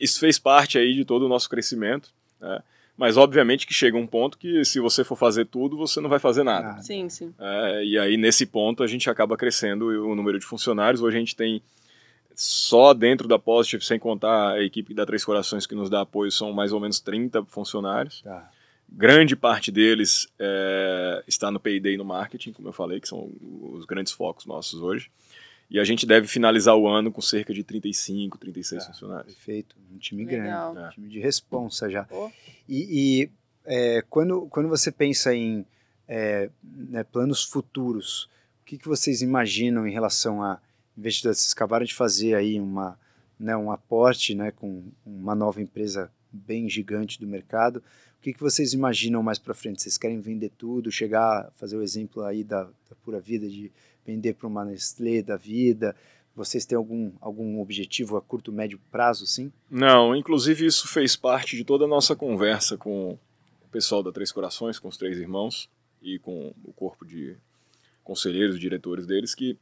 [0.00, 2.10] isso fez parte aí de todo o nosso crescimento,
[2.40, 2.60] né?
[2.96, 6.18] Mas, obviamente, que chega um ponto que, se você for fazer tudo, você não vai
[6.18, 6.68] fazer nada.
[6.68, 6.82] Nada.
[6.82, 7.34] Sim, sim.
[7.38, 11.02] É, e aí, nesse ponto, a gente acaba crescendo o número de funcionários.
[11.02, 11.62] Hoje a gente tem,
[12.34, 16.32] só dentro da Positive, sem contar a equipe da Três Corações que nos dá apoio,
[16.32, 18.22] são mais ou menos 30 funcionários.
[18.22, 18.50] Tá.
[18.88, 23.30] Grande parte deles é, está no P&D e no marketing, como eu falei, que são
[23.74, 25.10] os grandes focos nossos hoje.
[25.68, 28.92] E a gente deve finalizar o ano com cerca de 35, 36 Tá.
[28.92, 29.34] funcionários.
[29.34, 29.76] Perfeito.
[29.92, 30.72] Um time Legal.
[30.74, 30.86] grande.
[30.86, 32.04] Um time de responsa já.
[32.04, 32.30] Pô.
[32.68, 33.30] E, e,
[33.64, 35.66] é, quando, quando você pensa em
[36.06, 38.24] é, né, planos futuros,
[38.62, 40.60] o que, que vocês imaginam em relação a
[40.96, 41.40] investidores?
[41.40, 42.98] Vocês acabaram de fazer aí uma,
[43.38, 47.82] né, um aporte né, com uma nova empresa bem gigante do mercado.
[48.18, 49.82] O que, que vocês imaginam mais para frente?
[49.82, 53.70] Vocês querem vender tudo, chegar, fazer o exemplo aí da, da pura vida, de
[54.06, 55.96] vender para uma Nestlé da vida?
[56.34, 59.50] Vocês têm algum, algum objetivo a curto, médio prazo, sim?
[59.70, 63.18] Não, inclusive isso fez parte de toda a nossa conversa com
[63.64, 65.68] o pessoal da Três Corações, com os três irmãos
[66.02, 67.36] e com o corpo de
[68.04, 69.58] conselheiros, diretores deles, que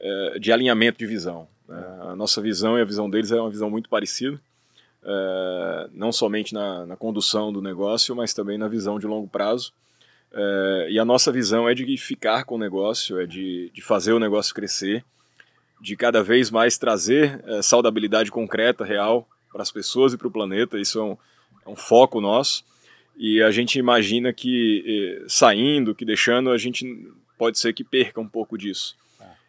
[0.00, 1.48] é, de alinhamento de visão.
[1.68, 1.82] Né?
[2.02, 4.40] A nossa visão e a visão deles é uma visão muito parecida,
[5.02, 9.72] é, não somente na, na, condução do negócio, mas também na visão de longo prazo.
[10.36, 14.12] É, e a nossa visão é de ficar com o negócio, é de, de fazer
[14.12, 15.04] o negócio crescer,
[15.80, 20.32] de cada vez mais trazer é, saudabilidade concreta, real, para as pessoas e para o
[20.32, 20.78] planeta.
[20.78, 21.16] Isso é um,
[21.66, 22.64] é um, foco nosso.
[23.16, 26.84] E a gente imagina que saindo, que deixando, a gente
[27.38, 28.96] pode ser que perca um pouco disso.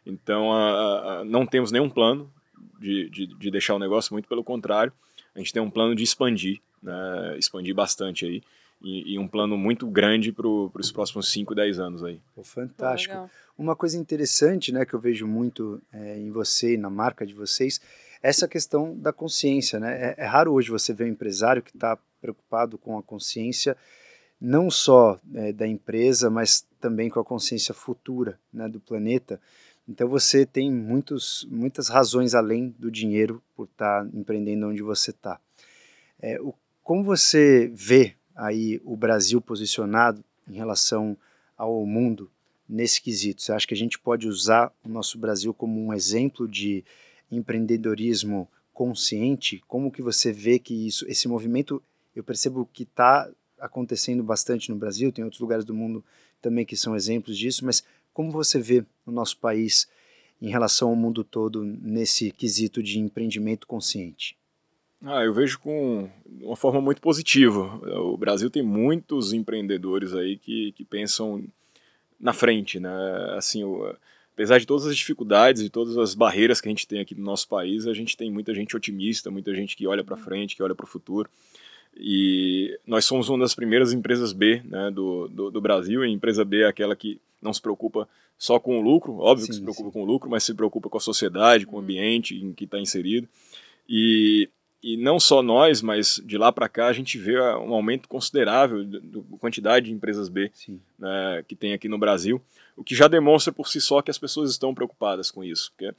[0.06, 2.32] Então, a, a, não temos nenhum plano
[2.80, 4.94] de, de, de, deixar o negócio, muito pelo contrário.
[5.34, 8.44] A gente tem um plano de expandir, né, expandir bastante aí.
[8.86, 12.22] E, e um plano muito grande para os próximos 5, 10 anos aí.
[12.36, 13.28] Oh, fantástico.
[13.58, 17.34] Uma coisa interessante né, que eu vejo muito é, em você e na marca de
[17.34, 17.82] vocês,
[18.22, 19.80] essa questão da consciência.
[19.80, 20.14] Né?
[20.16, 23.76] É, é raro hoje você ver um empresário que está preocupado com a consciência,
[24.40, 29.42] não só é, da empresa, mas também com a consciência futura né, do planeta.
[29.90, 35.10] Então você tem muitos, muitas razões além do dinheiro por estar tá empreendendo onde você
[35.10, 35.40] está.
[36.22, 36.40] É,
[36.84, 41.18] como você vê aí o Brasil posicionado em relação
[41.58, 42.30] ao mundo
[42.68, 43.42] nesse quesito?
[43.42, 46.84] Você acha que a gente pode usar o nosso Brasil como um exemplo de
[47.32, 49.64] empreendedorismo consciente?
[49.68, 51.82] Como que você vê que isso, esse movimento,
[52.16, 56.04] eu percebo que está acontecendo bastante no Brasil, tem outros lugares do mundo
[56.42, 57.84] também que são exemplos disso, mas
[58.14, 59.88] como você vê o nosso país
[60.42, 64.38] em relação ao mundo todo nesse quesito de empreendimento consciente?
[65.06, 66.10] Ah, eu vejo com
[66.41, 67.80] uma forma muito positiva.
[67.99, 71.43] O Brasil tem muitos empreendedores aí que, que pensam
[72.20, 72.89] na frente, né?
[73.38, 73.95] Assim, o,
[74.34, 77.24] apesar de todas as dificuldades e todas as barreiras que a gente tem aqui no
[77.24, 80.64] nosso país, a gente tem muita gente otimista, muita gente que olha para frente, que
[80.64, 81.30] olha para o futuro.
[81.95, 86.03] E nós somos uma das primeiras empresas B né, do, do, do, Brasil.
[86.03, 89.45] E a empresa B é aquela que não se preocupa só com o lucro, óbvio
[89.45, 89.93] sim, que se preocupa sim.
[89.93, 91.84] com o lucro, mas se preocupa com a sociedade, com o uhum.
[91.84, 93.30] ambiente em que está inserido.
[93.88, 94.49] E,
[94.82, 98.84] e não só nós, mas de lá para cá a gente vê um aumento considerável
[98.84, 100.51] da quantidade de empresas B
[100.99, 102.41] né, que tem aqui no Brasil,
[102.76, 105.71] o que já demonstra por si só que as pessoas estão preocupadas com isso.
[105.71, 105.93] Porque uh,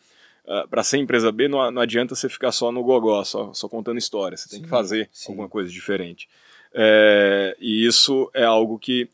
[0.46, 3.68] ah, para ser empresa B, não, não, adianta você ficar só no gogó, só, só
[3.68, 4.42] contando histórias.
[4.42, 5.32] Você sim, tem que fazer sim.
[5.32, 6.28] alguma coisa diferente.
[6.72, 9.08] É, e isso é algo que,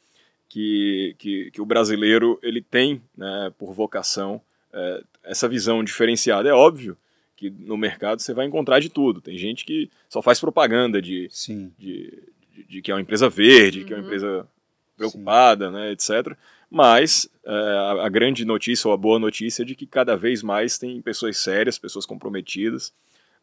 [0.48, 4.40] que, que, que, o brasileiro ele tem né, por vocação,
[4.72, 6.48] é, essa visão diferenciada.
[6.48, 6.96] É óbvio
[7.42, 9.20] que no mercado você vai encontrar de tudo.
[9.20, 13.80] Tem gente que só faz propaganda de, de, de, de, que é uma empresa verde,
[13.80, 13.86] uhum.
[13.86, 14.06] que é uma uhum.
[14.06, 14.48] empresa
[14.96, 16.36] preocupada, né, etc.
[16.70, 20.40] Mas é, a, a, grande notícia ou a boa notícia é de que cada vez
[20.40, 22.92] mais tem pessoas sérias, pessoas comprometidas,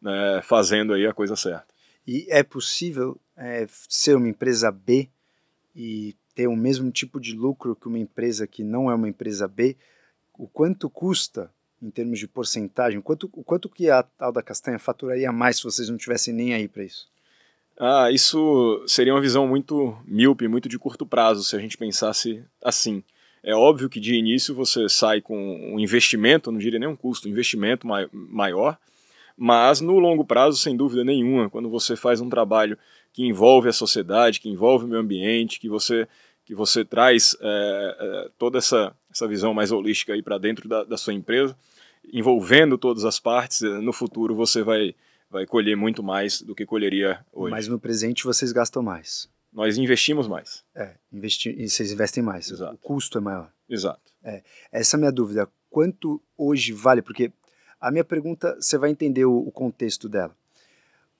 [0.00, 1.66] né, fazendo aí a coisa certa.
[2.06, 5.10] E é possível é, ser uma empresa B
[5.76, 9.46] e ter o mesmo tipo de lucro que uma empresa que não é uma empresa
[9.46, 9.76] B?
[10.38, 11.50] O quanto custa
[11.82, 13.00] em termos de porcentagem?
[13.00, 16.68] Quanto, quanto que a tal da castanha faturaria mais se vocês não tivessem nem aí
[16.68, 17.08] para isso?
[17.78, 22.44] Ah, isso seria uma visão muito míope, muito de curto prazo, se a gente pensasse
[22.62, 23.02] assim.
[23.42, 25.34] É óbvio que de início você sai com
[25.74, 28.76] um investimento, não diria nem um custo, um investimento maior,
[29.34, 32.76] mas no longo prazo, sem dúvida nenhuma, quando você faz um trabalho
[33.14, 36.06] que envolve a sociedade, que envolve o meio ambiente, que você,
[36.44, 40.84] que você traz é, é, toda essa, essa visão mais holística aí para dentro da,
[40.84, 41.56] da sua empresa,
[42.12, 44.94] envolvendo todas as partes, no futuro você vai,
[45.30, 47.50] vai colher muito mais do que colheria hoje.
[47.50, 50.64] Mas no presente vocês gastam mais nós investimos mais.
[50.74, 52.50] É, investi vocês investem mais.
[52.50, 52.74] Exato.
[52.74, 53.52] O custo é maior.
[53.68, 54.12] Exato.
[54.22, 55.48] É, essa é a minha dúvida.
[55.68, 57.02] Quanto hoje vale?
[57.02, 57.32] Porque
[57.80, 60.34] a minha pergunta, você vai entender o, o contexto dela.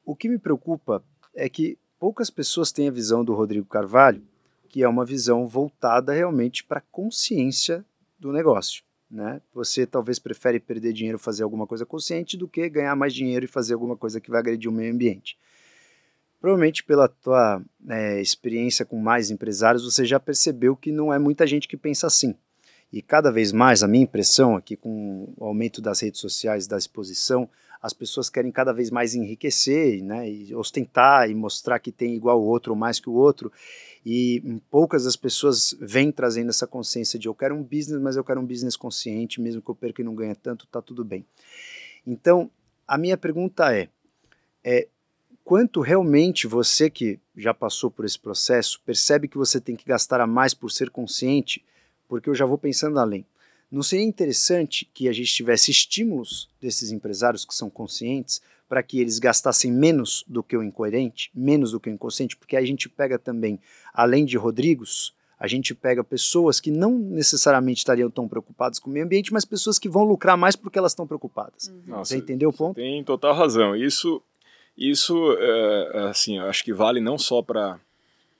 [0.05, 1.03] O que me preocupa
[1.34, 4.22] é que poucas pessoas têm a visão do Rodrigo Carvalho,
[4.71, 7.85] que é uma visão voltada realmente para a consciência
[8.18, 8.85] do negócio.
[9.11, 9.43] Né?
[9.53, 13.45] Você talvez prefere perder dinheiro e fazer alguma coisa consciente do que ganhar mais dinheiro
[13.45, 15.37] e fazer alguma coisa que vai agredir o meio ambiente.
[16.41, 21.47] Provavelmente pela tua é, experiência com mais empresários, você já percebeu que não é muita
[21.47, 22.37] gente que pensa assim.
[22.93, 26.79] E cada vez mais, a minha impressão aqui com o aumento das redes sociais, da
[26.79, 27.49] exposição,
[27.83, 32.41] as pessoas querem cada vez mais enriquecer, né, e ostentar e mostrar que tem igual
[32.41, 33.51] o outro ou mais que o outro.
[34.05, 38.24] E poucas das pessoas vêm trazendo essa consciência de eu quero um business, mas eu
[38.24, 41.24] quero um business consciente, mesmo que eu perca e não ganhe tanto, tá tudo bem.
[42.07, 42.51] Então,
[42.88, 43.88] a minha pergunta é,
[44.64, 44.88] é
[45.44, 50.20] quanto realmente você que já passou por esse processo percebe que você tem que gastar
[50.20, 51.64] a mais por ser consciente?
[52.09, 53.24] Porque eu já vou pensando além.
[53.71, 59.01] Não seria interessante que a gente tivesse estímulos desses empresários que são conscientes para que
[59.01, 62.89] eles gastassem menos do que o incoerente, menos do que o inconsciente, porque a gente
[62.89, 63.59] pega também,
[63.93, 68.93] além de Rodrigos, a gente pega pessoas que não necessariamente estariam tão preocupadas com o
[68.93, 71.68] meio ambiente, mas pessoas que vão lucrar mais porque elas estão preocupadas.
[71.68, 71.83] Uhum.
[71.87, 72.77] Nossa, você entendeu o ponto?
[72.77, 73.75] Tem total razão.
[73.75, 74.23] Isso,
[74.77, 77.81] isso é, assim, acho que vale não só para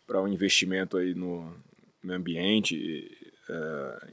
[0.07, 1.55] para o um investimento aí no
[2.03, 3.17] meio ambiente
[3.49, 4.09] é,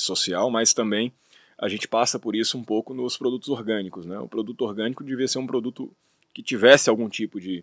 [0.00, 1.12] social, mas também
[1.58, 4.06] a gente passa por isso um pouco nos produtos orgânicos.
[4.06, 4.18] Né?
[4.18, 5.92] O produto orgânico devia ser um produto
[6.32, 7.62] que tivesse algum tipo de,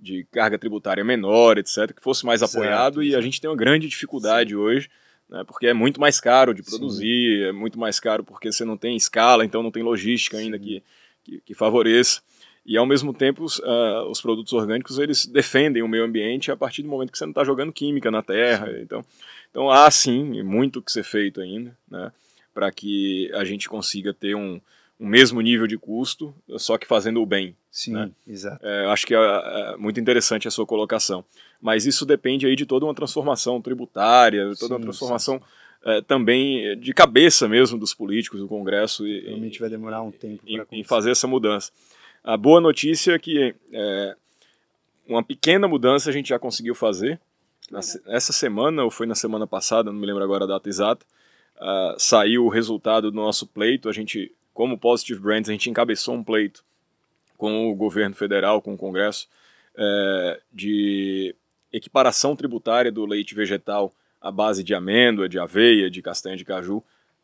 [0.00, 3.56] de carga tributária menor, etc., que fosse mais Exato, apoiado, e a gente tem uma
[3.56, 4.56] grande dificuldade Sim.
[4.56, 4.90] hoje,
[5.28, 7.48] né, porque é muito mais caro de produzir, Sim.
[7.48, 10.82] é muito mais caro porque você não tem escala, então não tem logística ainda que,
[11.24, 12.22] que, que, favoreça.
[12.64, 16.56] E ao mesmo tempo, os, uh, os, produtos orgânicos eles defendem o meio ambiente a
[16.56, 18.68] partir do momento que você não está jogando química na terra.
[18.80, 19.04] Então,
[19.56, 21.76] então há sim muito que ser feito ainda.
[21.90, 22.12] Né?
[22.56, 24.58] para que a gente consiga ter um,
[24.98, 27.54] um mesmo nível de custo, só que fazendo o bem.
[27.70, 28.10] Sim, né?
[28.26, 28.66] exato.
[28.66, 31.22] É, acho que é, é, muito interessante a sua colocação.
[31.60, 35.38] Mas isso depende aí de toda uma transformação tributária, toda sim, uma transformação
[35.84, 39.06] é, também de cabeça mesmo dos políticos do Congresso.
[39.06, 41.70] E, Realmente vai demorar um tempo em, em fazer essa mudança.
[42.24, 44.16] A boa notícia é que é,
[45.06, 47.20] uma pequena mudança a gente já conseguiu fazer.
[48.06, 51.04] Essa semana, ou foi na semana passada, não me lembro agora a data exata,
[51.56, 53.88] uh, saiu o resultado do nosso pleito.
[53.88, 56.64] A gente, como Positive Brands, a gente encabeçou um pleito
[57.36, 59.28] com o governo federal, com o Congresso,
[59.74, 61.34] uh, de
[61.72, 66.82] equiparação tributária do leite vegetal à base de amêndoa, de aveia, de castanha de caju,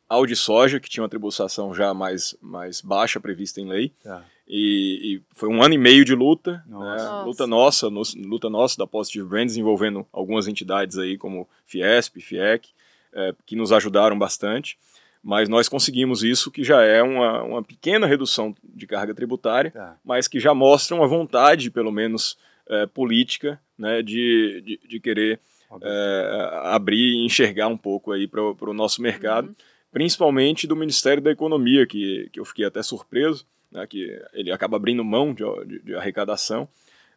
[0.09, 3.93] ao de soja, que tinha uma tributação já mais, mais baixa prevista em lei.
[4.03, 4.22] Tá.
[4.55, 7.18] E, e, foi um ano e meio de luta, nossa.
[7.18, 7.24] Né?
[7.24, 12.68] luta nossa, no, luta nossa da Positive Brands, envolvendo algumas entidades aí como Fiesp, FIEC,
[13.14, 14.76] é, que nos ajudaram bastante,
[15.24, 19.96] mas nós conseguimos isso, que já é uma, uma pequena redução de carga tributária, tá.
[20.05, 22.36] mas que já mostra uma vontade, pelo menos
[22.68, 25.40] é, política, né, de, de, de querer
[25.80, 29.55] é, abrir e enxergar um pouco aí para o nosso mercado, uhum.
[29.90, 34.77] principalmente do Ministério da Economia, que, que eu fiquei até surpreso, né, que ele acaba
[34.77, 36.68] abrindo mão de, de, de arrecadação,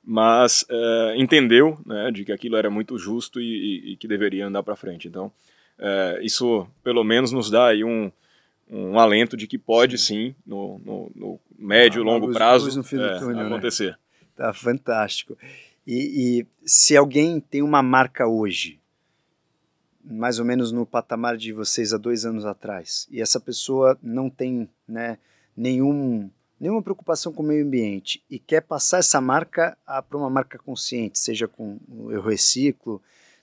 [0.03, 4.47] mas é, entendeu né, de que aquilo era muito justo e, e, e que deveria
[4.47, 5.08] andar para frente.
[5.08, 5.32] Então,
[5.78, 8.12] é, isso pelo menos nos dá aí um,
[8.70, 12.66] um alento de que pode sim, no, no, no, médio e ah, longo luz, prazo
[12.66, 13.45] luz é, túnel, né?
[13.47, 13.91] acontecer.
[13.91, 13.97] Né?
[14.36, 15.38] Tá fantástico.
[15.86, 18.80] E, e, se alguém tem uma marca hoje,
[20.03, 24.30] mais ou menos no patamar de vocês há dois anos atrás, e essa pessoa não
[24.30, 25.18] tem né,
[25.56, 26.30] nenhum,
[26.60, 31.20] nenhuma preocupação com o meio ambiente e quer passar essa marca para uma marca consciente,
[31.20, 33.01] seja com o Reciclo,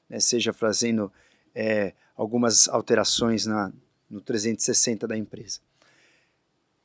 [0.09, 1.13] né, seja fazendo
[1.55, 3.73] é, algumas alterações na,
[4.09, 5.61] no 360 da empresa.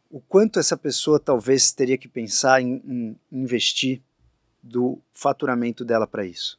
[0.09, 4.01] O quanto essa pessoa talvez teria que pensar em, em investir
[4.63, 6.57] do faturamento dela para isso?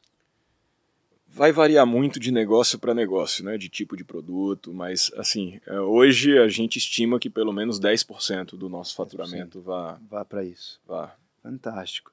[1.39, 5.79] Vai variar muito de negócio para negócio, né, de tipo de produto, mas assim, é,
[5.79, 10.81] hoje a gente estima que pelo menos 10% do nosso faturamento vá, vá para isso.
[10.85, 11.15] Vá.
[11.41, 12.11] Fantástico.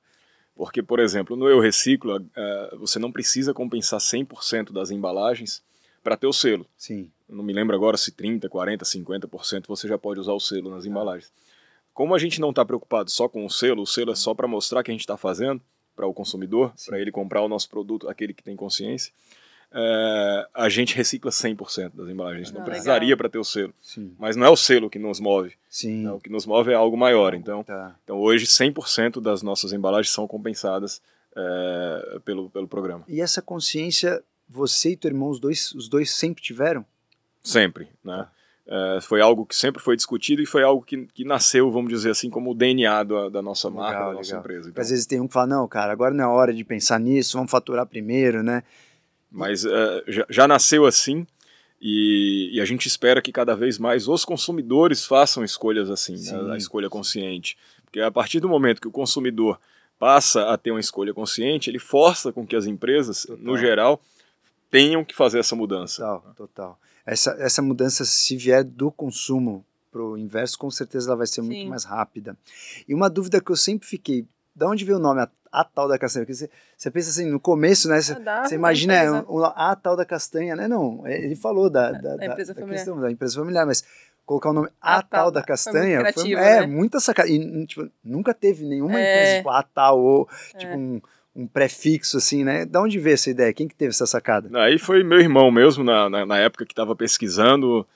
[0.55, 5.61] Porque, por exemplo, no Eu Reciclo, é, você não precisa compensar 100% das embalagens
[6.05, 6.65] para ter o selo.
[6.77, 7.11] Sim.
[7.29, 10.85] não me lembro agora se 30, 40, 50% você já pode usar o selo nas
[10.85, 11.33] embalagens.
[11.93, 14.47] Como a gente não está preocupado só com o selo, o selo é só para
[14.47, 15.61] mostrar que a gente está fazendo
[15.97, 19.13] para o consumidor, para ele comprar o nosso produto, aquele que tem consciência.
[19.73, 22.53] É, a gente recicla 100% das embalagens.
[22.53, 23.75] não ah, precisaria para ter o selo.
[23.83, 24.15] Sim.
[24.19, 25.55] Mas não é o selo que nos move.
[25.69, 26.05] Sim.
[26.05, 26.13] Né?
[26.13, 27.35] O que nos move é algo maior.
[27.35, 27.97] Então, tá.
[28.05, 31.03] então hoje 100% das nossas embalagens são compensadas
[31.35, 33.05] é, pelo, pelo programa.
[33.09, 36.85] E essa consciência você e teu irmão, os dois, os dois sempre tiveram?
[37.43, 38.29] Sempre, né?
[38.69, 42.11] É, foi algo que sempre foi discutido e foi algo que, que nasceu, vamos dizer
[42.11, 44.41] assim, como o DNA da, da nossa marca, legal, da nossa legal.
[44.41, 44.71] empresa.
[44.71, 46.99] Então, Às vezes tem um que fala, não, cara, agora não é hora de pensar
[46.99, 48.65] nisso, vamos faturar primeiro, né?
[49.31, 51.27] Mas é, já, já, nasceu assim
[51.81, 56.55] e, e, a gente espera que cada vez mais os consumidores façam escolhas assim, né?
[56.55, 57.57] a escolha consciente.
[57.85, 59.61] Porque a partir do momento que o consumidor
[59.99, 63.45] passa a ter uma escolha consciente, ele força com que as empresas, Total.
[63.45, 64.01] no geral,
[64.71, 66.03] tenham que fazer essa mudança.
[66.03, 66.81] Total, total.
[67.07, 71.41] Essa, essa mudança, se vier do consumo para o inverso, com certeza ela vai ser
[71.43, 71.47] Sim.
[71.47, 72.37] muito mais rápida.
[72.87, 75.87] E uma dúvida que eu sempre fiquei da onde veio o nome, a, a tal
[75.89, 76.25] da castanha?
[76.27, 78.01] Porque você, você pensa assim, no começo, né?
[78.01, 80.67] Você, Ah, você imagina é, o- a tal da castanha, né?
[80.67, 82.79] Não, ele falou da, da, da- empresa da familiar.
[82.85, 83.85] questão da empresa familiar, mas
[84.27, 86.67] colocar o nome a, A tal tal, da foi castanha foi, criativo, é né?
[86.67, 87.29] muita sacada.
[87.29, 89.13] E tipo, nunca teve nenhuma É.
[89.15, 90.29] empresa tipo a tal ou
[90.59, 90.77] tipo É.
[90.77, 91.01] um,
[91.37, 92.65] um prefixo assim, né?
[92.65, 93.53] Da onde veio essa ideia?
[93.53, 94.49] Quem que teve essa sacada?
[94.59, 97.87] Aí foi meu irmão mesmo, na, na, na época que estava pesquisando.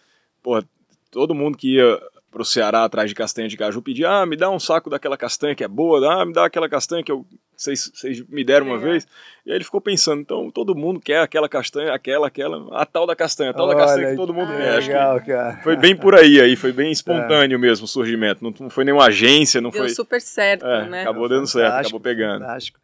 [0.43, 0.63] Porra,
[1.11, 1.99] todo mundo que ia
[2.31, 5.55] pro Ceará atrás de castanha de caju pedia: ah, me dá um saco daquela castanha
[5.55, 7.25] que é boa, ah, me dá aquela castanha que eu,
[7.57, 8.91] vocês, vocês me deram uma Legal.
[8.93, 9.09] vez.
[9.45, 13.07] E aí ele ficou pensando: então todo mundo quer aquela castanha, aquela, aquela, a tal
[13.07, 14.79] da castanha, a tal da Olha, castanha que todo mundo quer.
[14.79, 15.61] Acho que Legal, cara.
[15.63, 18.45] foi bem por aí, aí foi bem espontâneo mesmo o surgimento.
[18.45, 19.91] Não, não foi nenhuma agência, não Deu foi.
[19.91, 21.03] super certo, É, né?
[21.03, 22.41] acabou dando certo, acabou pegando.
[22.43, 22.79] Fantástico.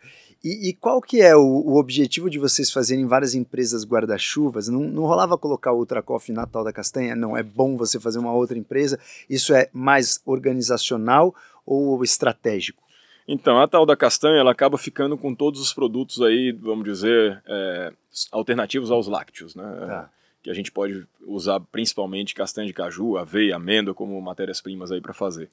[0.47, 4.69] E, e qual que é o, o objetivo de vocês fazerem várias empresas guarda-chuvas?
[4.69, 7.17] Não, não rolava colocar o Ultra Coffee na tal da castanha?
[7.17, 8.97] Não, é bom você fazer uma outra empresa?
[9.29, 11.35] Isso é mais organizacional
[11.67, 12.81] ou estratégico?
[13.27, 17.43] Então, a tal da castanha, ela acaba ficando com todos os produtos aí, vamos dizer,
[17.49, 17.93] é,
[18.31, 19.65] alternativos aos lácteos, né?
[19.65, 20.11] Tá.
[20.45, 25.13] Que a gente pode usar principalmente castanha de caju, aveia, amêndoa como matérias-primas aí para
[25.13, 25.51] fazer.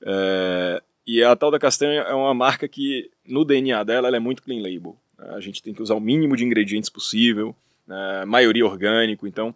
[0.00, 4.20] É, e a tal da castanha é uma marca que, no DNA dela, ela é
[4.20, 4.94] muito clean label.
[5.16, 5.30] né?
[5.30, 7.56] A gente tem que usar o mínimo de ingredientes possível,
[7.86, 8.26] né?
[8.26, 9.26] maioria orgânico.
[9.26, 9.54] Então,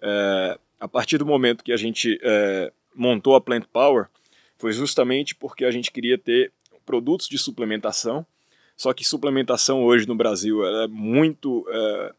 [0.00, 4.06] é, a partir do momento que a gente é, montou a Plant Power,
[4.56, 6.50] foi justamente porque a gente queria ter
[6.86, 8.24] produtos de suplementação.
[8.74, 12.14] Só que suplementação hoje no Brasil é muito é,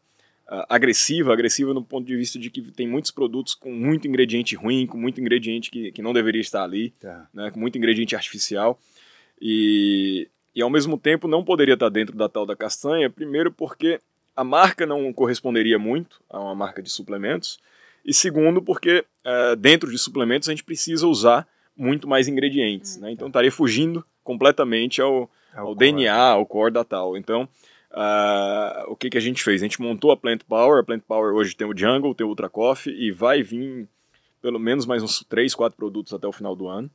[0.68, 4.86] agressiva, agressiva no ponto de vista de que tem muitos produtos com muito ingrediente ruim,
[4.86, 7.28] com muito ingrediente que, que não deveria estar ali, Tá.
[7.34, 8.78] né, com muito ingrediente artificial.
[9.40, 14.00] E, e ao mesmo tempo não poderia estar dentro da tal da castanha, primeiro porque
[14.34, 17.58] a marca não corresponderia muito a uma marca de suplementos,
[18.04, 23.10] e segundo porque eh, dentro de suplementos a gente precisa usar muito mais ingredientes, né?
[23.10, 27.16] então estaria fugindo completamente ao, ao o DNA, ao core da tal.
[27.16, 27.48] Então,
[27.98, 29.62] ah, o que, que a gente fez?
[29.62, 32.28] A gente montou a Plant Power, a Plant Power hoje tem o Jungle, tem o
[32.28, 33.88] Ultra Coffee, e vai vir
[34.42, 36.90] pelo menos mais uns 3, 4 produtos até o final do ano,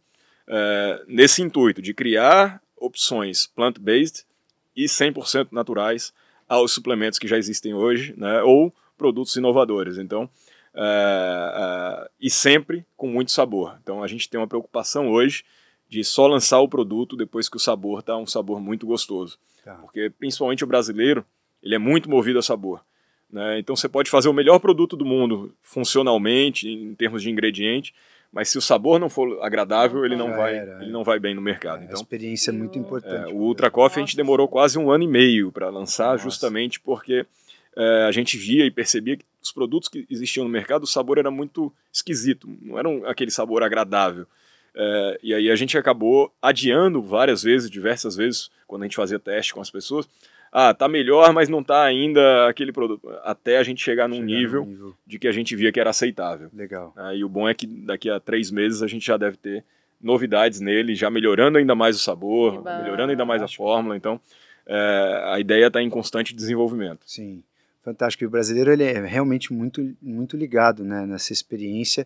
[0.48, 4.26] eh, nesse intuito de criar opções plant-based
[4.76, 6.14] e 100% naturais
[6.48, 9.98] aos suplementos que já existem hoje, né, ou produtos inovadores.
[9.98, 10.30] Então,
[10.76, 13.76] eh, e sempre com muito sabor.
[13.82, 15.44] Então, a gente tem uma preocupação hoje
[15.92, 19.38] de só lançar o produto depois que o sabor está um sabor muito gostoso.
[19.64, 19.74] Tá.
[19.76, 21.26] Porque, principalmente o brasileiro,
[21.62, 22.82] ele é muito movido a sabor.
[23.30, 23.60] Né?
[23.60, 27.94] Então, você pode fazer o melhor produto do mundo funcionalmente, em termos de ingrediente,
[28.32, 30.84] mas se o sabor não for agradável, ele não, Já vai, era, é.
[30.84, 31.82] ele não vai bem no mercado.
[31.82, 33.30] a Então, experiência é muito importante.
[33.30, 36.24] é, o Ultra Coffee a gente demorou quase um ano e meio para lançar, Nossa.
[36.24, 37.26] justamente porque
[37.76, 41.18] é, a gente via e percebia que os produtos que existiam no mercado, o sabor
[41.18, 44.26] era muito esquisito, não era um- aquele sabor agradável.
[44.76, 49.20] É, e aí a gente acabou adiando várias vezes, diversas vezes, quando a gente fazia
[49.20, 50.08] teste com as pessoas.
[50.52, 53.10] Ah, tá melhor, mas não tá ainda aquele produto.
[53.24, 54.94] Até a gente chegar num Chegar nível nível.
[55.08, 56.50] de que a gente via que era aceitável.
[56.54, 56.94] Legal.
[56.96, 57.16] né?
[57.16, 59.64] E o bom é que daqui a três meses a gente já deve ter
[60.02, 62.82] novidades nele, já melhorando ainda mais o sabor, bom.
[62.82, 63.96] melhorando ainda mais a fórmula.
[63.96, 64.20] Então,
[64.66, 67.00] é, a ideia está em constante desenvolvimento.
[67.06, 67.44] Sim,
[67.82, 68.24] fantástico.
[68.26, 72.06] E o brasileiro ele é realmente muito, muito ligado né, nessa experiência.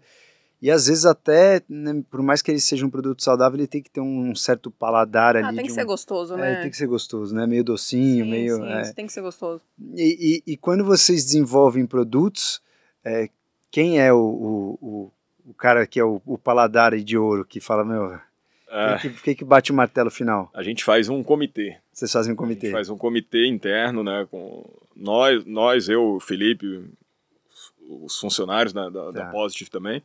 [0.65, 3.83] E às vezes até, né, por mais que ele seja um produto saudável, ele tem
[3.83, 5.45] que ter um certo paladar ali.
[5.45, 6.61] Ah, tem de que um- ser gostoso, É, né?
[6.61, 7.45] tem que ser gostoso, né?
[7.45, 8.55] Meio docinho, sim, meio.
[8.55, 8.81] sim, é.
[8.81, 9.61] isso tem que ser gostoso.
[9.93, 12.61] E, e- e quando vocês desenvolvem produtos,
[13.03, 13.29] é,
[13.69, 15.11] quem é o, o, o,
[15.51, 18.19] o cara que é o, o paladar de ouro que fala, meu,
[18.67, 20.49] É, quem, que, que bate o martelo final?
[20.51, 21.77] a gente faz um comitê.
[21.93, 22.61] Vocês fazem um A comitê.
[22.67, 28.73] gente faz um comitê interno, né, com nós, nós eu, o Felipe, os- os funcionários
[28.73, 29.31] né, da, da Tá.
[29.31, 30.01] Positive também.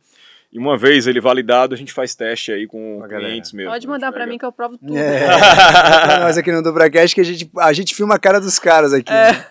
[0.53, 3.29] E uma vez ele validado, a gente faz teste aí com a galera.
[3.29, 3.71] clientes mesmo.
[3.71, 4.97] Pode mandar pra pega- mim que eu provo tudo.
[4.97, 5.27] É,
[6.19, 9.11] nós aqui no Dobracast que a gente, a gente filma a cara dos caras aqui.
[9.13, 9.31] É.
[9.31, 9.45] né?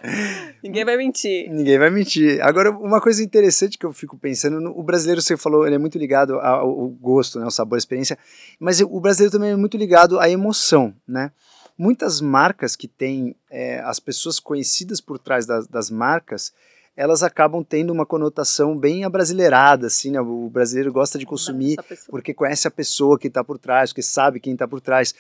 [0.62, 1.48] Ninguém vai mentir.
[1.50, 2.38] Ninguém vai mentir.
[2.42, 5.78] Agora, uma coisa interessante que eu fico pensando, no- o brasileiro, você falou, ele é
[5.78, 8.18] muito ligado ao, ao gosto, né, ao sabor, à experiência,
[8.58, 11.32] mas o brasileiro também é muito ligado à emoção, né?
[11.78, 16.52] Muitas marcas que têm é, as pessoas conhecidas por trás das, das marcas,
[17.00, 20.20] elas acabam tendo uma conotação bem abrasileirada, assim, né?
[20.20, 21.78] O brasileiro gosta de consumir
[22.10, 25.14] porque conhece a pessoa que está por trás, porque sabe quem está por trás.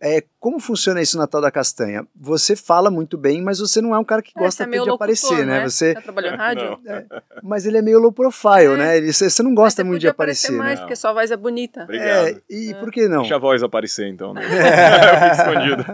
[0.00, 2.06] É, como funciona isso na tal da castanha?
[2.14, 4.82] Você fala muito bem, mas você não é um cara que É, gosta é meio
[4.82, 5.60] de locutor, aparecer, né?
[5.60, 5.68] né?
[5.68, 6.78] Você, Já trabalhou em rádio?
[6.84, 7.04] Não.
[7.42, 8.76] mas ele é meio low profile, É.
[8.76, 8.96] né?
[8.98, 10.80] Ele, você, não gosta você muito de aparecer, mais, né?
[10.84, 11.84] Porque sua voz é bonita.
[11.84, 12.28] Obrigado.
[12.28, 13.20] É, e por que não?
[13.22, 14.42] Deixa a voz aparecer então, né?
[14.46, 15.84] Eu fico escondido.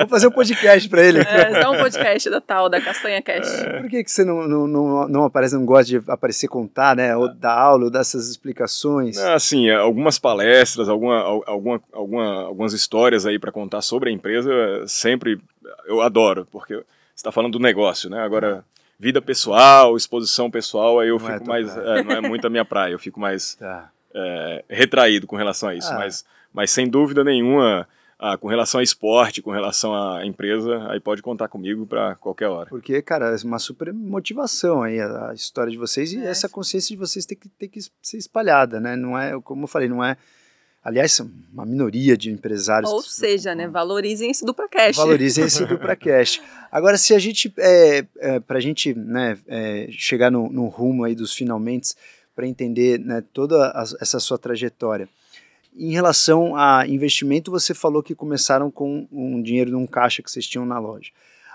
[0.00, 1.20] Vou fazer um podcast pra ele.
[1.20, 3.48] É, só um podcast da tal, da Castanha Cash.
[3.80, 7.16] Por que, que você não, não, não, não aparece, não gosta de aparecer contar, né?
[7.16, 9.16] Ou dar aula, ou dar essas explicações?
[9.16, 14.10] É, Assim, algumas palestras, alguma, al- alguma, alguma, algumas histórias histórias aí para contar sobre
[14.10, 14.50] a empresa,
[14.86, 15.40] sempre
[15.86, 16.84] eu adoro, porque você
[17.14, 18.20] está falando do negócio, né?
[18.20, 18.64] Agora,
[18.98, 21.76] vida pessoal, exposição pessoal, aí eu não é fico é mais.
[21.76, 23.90] É, não é muito a minha praia, eu fico mais tá.
[24.14, 25.92] é, retraído com relação a isso.
[25.92, 25.98] Ah.
[25.98, 27.88] Mas, mas sem dúvida nenhuma.
[28.16, 32.46] Ah, com relação a esporte, com relação à empresa, aí pode contar comigo para qualquer
[32.46, 32.70] hora.
[32.70, 36.26] Porque, cara, é uma super motivação aí a, a história de vocês e é.
[36.26, 38.94] essa consciência de vocês tem que, tem que ser espalhada, né?
[38.94, 40.16] Não é, como eu falei, não é
[40.84, 41.18] aliás,
[41.50, 42.92] uma minoria de empresários.
[42.92, 44.96] Ou seja, né, valorizem esse dupla cash.
[44.96, 46.42] Valorizem esse dupla cash.
[46.70, 51.04] Agora, se a gente, é, é, para a gente né, é, chegar no, no, rumo
[51.04, 51.94] aí dos finalmente,
[52.36, 55.08] para entender né, toda a, essa sua trajetória,
[55.74, 60.46] em relação a investimento, você falou que começaram com um dinheiro num caixa que vocês
[60.46, 61.10] tinham na loja.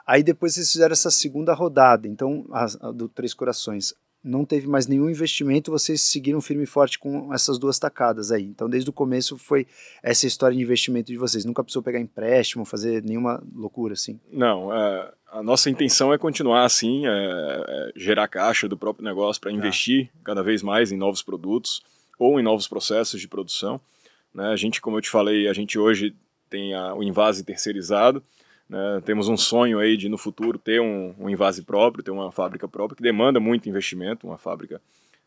[0.06, 4.68] Aí depois vocês fizeram essa segunda rodada, então, a, a do Três Corações não teve
[4.68, 8.44] mais nenhum investimento, vocês seguiram firme e forte com essas duas tacadas aí.
[8.44, 9.66] Então, desde o começo foi
[10.04, 11.46] essa história de investimento de vocês.
[11.46, 14.20] Nunca precisou pegar empréstimo, fazer nenhuma loucura assim?
[14.32, 19.42] Não, é, a nossa intenção é continuar assim, é, é gerar caixa do próprio negócio
[19.42, 19.58] para tá.
[19.58, 21.82] investir cada vez mais em novos produtos
[22.18, 23.80] ou em novos processos de produção.
[24.34, 24.50] Né?
[24.50, 26.14] A gente, como eu te falei, a gente hoje
[26.50, 28.22] tem a, o invase terceirizado,
[28.70, 29.02] né?
[29.04, 32.68] Temos um sonho aí de no futuro ter um, um invase próprio, ter uma fábrica
[32.68, 34.80] própria que demanda muito investimento, uma fábrica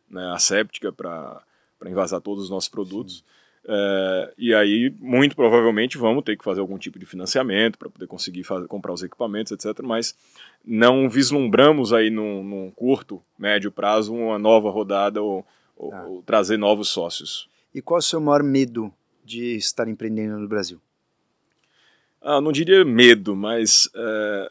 [0.09, 1.43] né, asséptica para
[1.87, 3.25] invasar todos os nossos produtos.
[3.65, 8.07] É, e aí, muito provavelmente, vamos ter que fazer algum tipo de financiamento para poder
[8.07, 9.83] conseguir fazer, comprar os equipamentos, etc.
[9.83, 10.15] Mas
[10.65, 15.45] não vislumbramos aí num, num curto, médio prazo uma nova rodada ou,
[15.77, 16.05] ou, ah.
[16.07, 17.49] ou trazer novos sócios.
[17.75, 18.93] E qual é o seu maior medo
[19.25, 20.81] de estar empreendendo no Brasil?
[22.23, 24.51] Ah, não diria medo, mas é,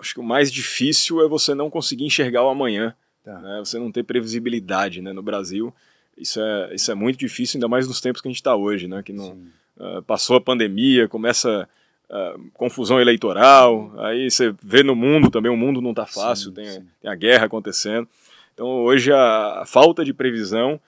[0.00, 2.94] acho que o mais difícil é você não conseguir enxergar o amanhã.
[3.24, 3.38] Tá.
[3.40, 3.58] Né?
[3.58, 5.12] Você não ter previsibilidade né?
[5.12, 5.74] no Brasil.
[6.16, 8.88] Isso é, isso é muito difícil, ainda mais nos tempos que a gente está hoje,
[8.88, 9.02] né?
[9.02, 9.38] que não,
[9.76, 11.68] uh, passou a pandemia, começa
[12.10, 16.54] uh, confusão eleitoral, aí você vê no mundo também, o mundo não está fácil, sim,
[16.54, 16.86] tem, sim.
[17.00, 18.08] tem, a guerra acontecendo.
[18.52, 20.80] Então hoje a, falta de previsão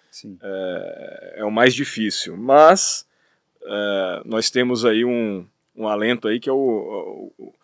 [0.42, 3.06] é, é, o mais difícil, mas
[3.62, 7.54] é, nós temos aí um, um alento aí que é o, o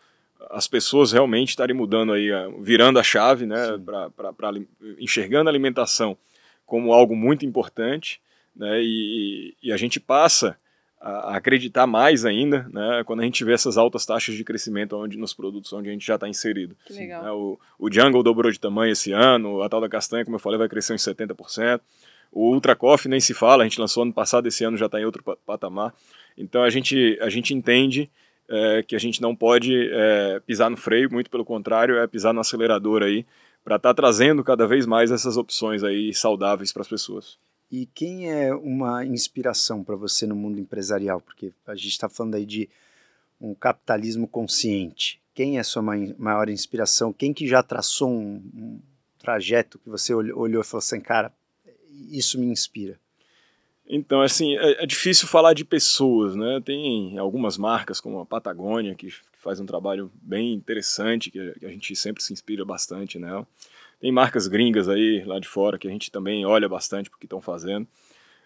[0.51, 2.29] as pessoas realmente estarem mudando aí,
[2.61, 3.57] virando a chave, né,
[4.17, 4.53] para
[4.99, 6.17] enxergando a alimentação
[6.65, 8.21] como algo muito importante,
[8.55, 10.57] né, e, e a gente passa
[11.01, 15.17] a acreditar mais ainda, né, quando a gente vê essas altas taxas de crescimento onde,
[15.17, 16.77] nos produtos onde a gente já está inserido.
[16.87, 17.23] Que legal.
[17.23, 20.41] Né, o, o Jungle dobrou de tamanho esse ano, a tal da castanha, como eu
[20.41, 21.81] falei, vai crescer em 70%.
[22.33, 25.01] O Ultra Coffee nem se fala, a gente lançou ano passado, esse ano já está
[25.01, 25.95] em outro patamar.
[26.37, 28.11] Então a gente, a gente entende
[28.49, 32.32] é, que a gente não pode é, pisar no freio, muito pelo contrário, é pisar
[32.32, 33.24] no acelerador aí,
[33.64, 37.39] para estar tá trazendo cada vez mais essas opções aí saudáveis para as pessoas.
[37.70, 41.20] E quem é uma inspiração para você no mundo empresarial?
[41.20, 42.68] Porque a gente está falando aí de
[43.41, 45.20] um capitalismo consciente.
[45.34, 47.12] Quem é sua maior inspiração?
[47.12, 48.80] Quem que já traçou um, um
[49.18, 51.32] trajeto que você olhou e falou assim, cara,
[52.11, 52.99] isso me inspira?
[53.89, 56.61] Então, assim, é, é, difícil falar de pessoas, né?
[56.64, 61.68] Tem algumas marcas, como a Patagônia, que, faz um trabalho bem interessante, que, que a
[61.68, 63.47] gente sempre se inspira bastante nela.
[64.01, 67.41] Tem marcas gringas aí, lá de fora, que a gente também olha bastante porque estão
[67.41, 67.87] fazendo.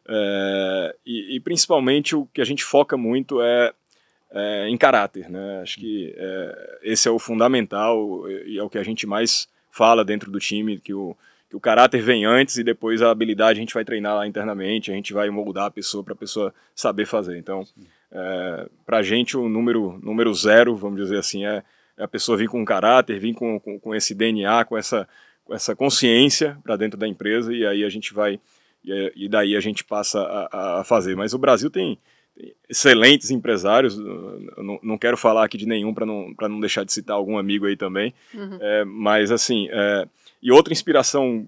[0.07, 3.73] É, e, e, principalmente o que a gente foca muito é,
[4.31, 5.61] é em caráter, né?
[5.63, 10.05] Acho que é, esse é o fundamental e é o que a gente mais fala
[10.05, 11.17] dentro do time, que o,
[11.51, 14.93] que o caráter vem antes e depois a habilidade a gente vai treinar lá internamente,
[14.93, 17.37] a gente vai moldar a pessoa para a pessoa saber fazer.
[17.39, 17.65] Então,
[18.13, 21.65] é, para a gente, o número, número zero, vamos dizer assim, é,
[21.99, 25.09] é a pessoa vir com caráter, vir com, com, com, esse DNA, com essa,
[25.45, 28.39] com essa consciência para dentro da empresa e aí a gente vai,
[28.85, 30.21] e, daí a gente passa
[30.53, 31.17] a, a fazer.
[31.17, 31.99] Mas o Brasil tem,
[32.69, 33.99] excelentes empresários,
[34.57, 37.67] não, não quero falar aqui de nenhum para não, não deixar de citar algum amigo
[37.67, 38.59] aí também, uhum.
[38.61, 40.07] é, mas assim, é,
[40.43, 41.47] e outra inspiração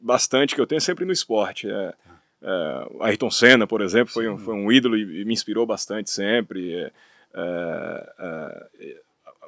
[0.00, 1.68] bastante que eu tenho é sempre no esporte.
[1.68, 1.94] É,
[2.42, 6.10] é, Ayrton Senna, por exemplo, foi um, foi um ídolo e, e, me inspirou bastante
[6.10, 6.74] sempre.
[6.74, 6.92] É,
[7.34, 8.96] é, é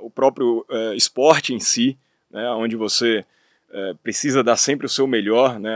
[0.01, 1.99] o próprio é, esporte em si,
[2.31, 3.25] né, onde você
[4.03, 5.71] precisa dar sempre o seu melhor, né,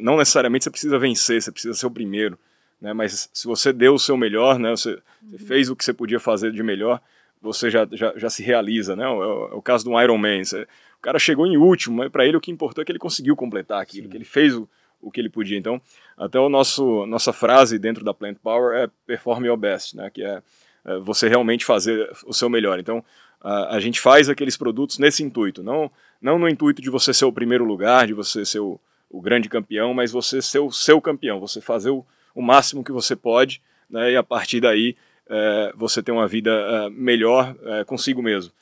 [0.00, 2.38] não necessariamente você precisa vencer, você precisa ser o primeiro.
[2.80, 5.46] Né, mas se você deu o seu melhor, né, você, você uhum.
[5.46, 6.98] fez o que você podia fazer de melhor,
[7.40, 8.96] você já, já, já se realiza.
[8.96, 10.44] Né, é, o, é o caso do Iron Man.
[10.44, 10.66] Você,
[10.98, 13.36] o cara chegou em último, mas para ele o que importou é que ele conseguiu
[13.36, 14.10] completar aquilo, Sim.
[14.10, 14.68] que ele fez o,
[15.00, 15.58] o que ele podia.
[15.58, 15.80] Então,
[16.16, 20.10] até o nosso nossa frase dentro da Plant Power é perform your best, né?
[20.10, 20.42] Que é,
[20.84, 22.78] é você realmente fazer o seu melhor.
[22.78, 23.04] Então,
[23.40, 25.90] a, a, gente faz aqueles produtos nesse intuito, não
[26.20, 28.80] não no intuito de você ser o primeiro lugar, de você ser o,
[29.10, 32.90] o grande campeão, mas você ser o seu campeão, você fazer o, o máximo que
[32.90, 34.12] você pode, né?
[34.12, 34.96] E a partir daí
[35.28, 38.52] é, você ter uma vida é, melhor é, consigo mesmo.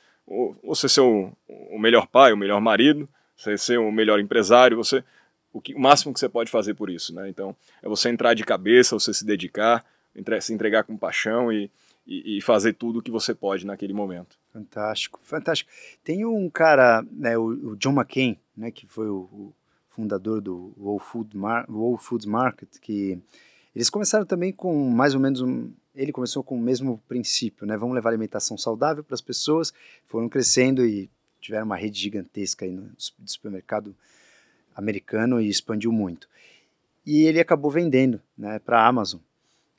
[0.63, 5.03] Você ser o, o, melhor pai, o melhor marido, você ser o melhor empresário, você
[5.53, 7.29] o, que, o máximo que você pode fazer por isso, né?
[7.29, 11.69] Então é você entrar de cabeça, você se dedicar, entre, se entregar com paixão e,
[12.05, 14.37] e, e fazer tudo o que você pode naquele momento.
[14.51, 15.69] Fantástico, fantástico.
[16.03, 19.53] Tem um cara, né, o, o John McCain, né, que foi o, o
[19.89, 23.17] fundador do Whole, Food Mar Whole Foods Market, que
[23.75, 25.71] eles começaram também com mais ou menos um.
[25.93, 27.75] Ele começou com o mesmo princípio, né?
[27.77, 29.73] Vamos levar alimentação saudável para as pessoas.
[30.07, 31.09] Foram crescendo e
[31.41, 32.89] tiveram uma rede gigantesca aí no
[33.25, 33.95] supermercado
[34.75, 36.27] americano e expandiu muito.
[37.05, 39.19] E ele acabou vendendo, né, para a Amazon.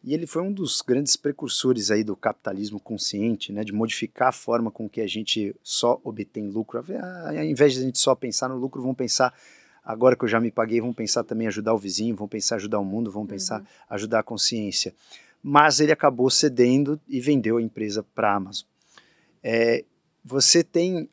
[0.03, 4.33] E ele foi um dos grandes precursores aí do capitalismo consciente, né, de modificar a
[4.33, 6.79] forma com que a gente só obtém lucro.
[6.79, 9.35] Ao invés de a gente só pensar no lucro, vamos pensar
[9.87, 12.81] agora que eu já me paguei, vão pensar também ajudar o vizinho, vão pensar ajudar
[12.81, 13.67] o mundo, vão pensar uhum.
[13.91, 14.93] ajudar a consciência.
[15.41, 18.67] Mas ele acabou cedendo e vendeu a empresa para a Amazon.
[19.43, 19.85] É,
[20.25, 21.09] você tem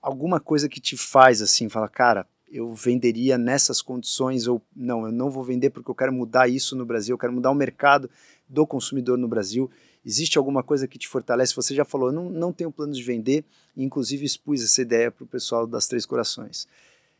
[0.00, 5.12] alguma coisa que te faz assim, fala, cara, eu venderia nessas condições ou não, eu
[5.12, 8.08] não vou vender porque eu quero mudar isso no Brasil, eu quero mudar o mercado
[8.48, 9.70] do consumidor no Brasil.
[10.06, 11.54] Existe alguma coisa que te fortalece?
[11.56, 13.44] Você já falou, não, não tenho plano de vender,
[13.76, 16.68] inclusive expus essa ideia para o pessoal das Três Corações.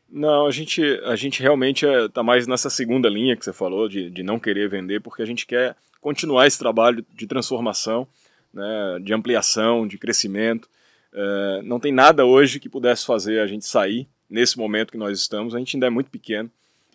[0.09, 3.51] Não, a gente, a gente realmente está é, tá mais nessa segunda linha que você
[3.51, 8.07] falou, de, de não querer vender, porque a gente quer continuar esse trabalho de transformação,
[8.53, 10.69] né, de ampliação, de crescimento.
[11.11, 15.19] É, não tem nada hoje que pudesse fazer a gente sair nesse momento que nós
[15.19, 15.55] estamos.
[15.55, 16.49] A gente ainda é muito pequeno,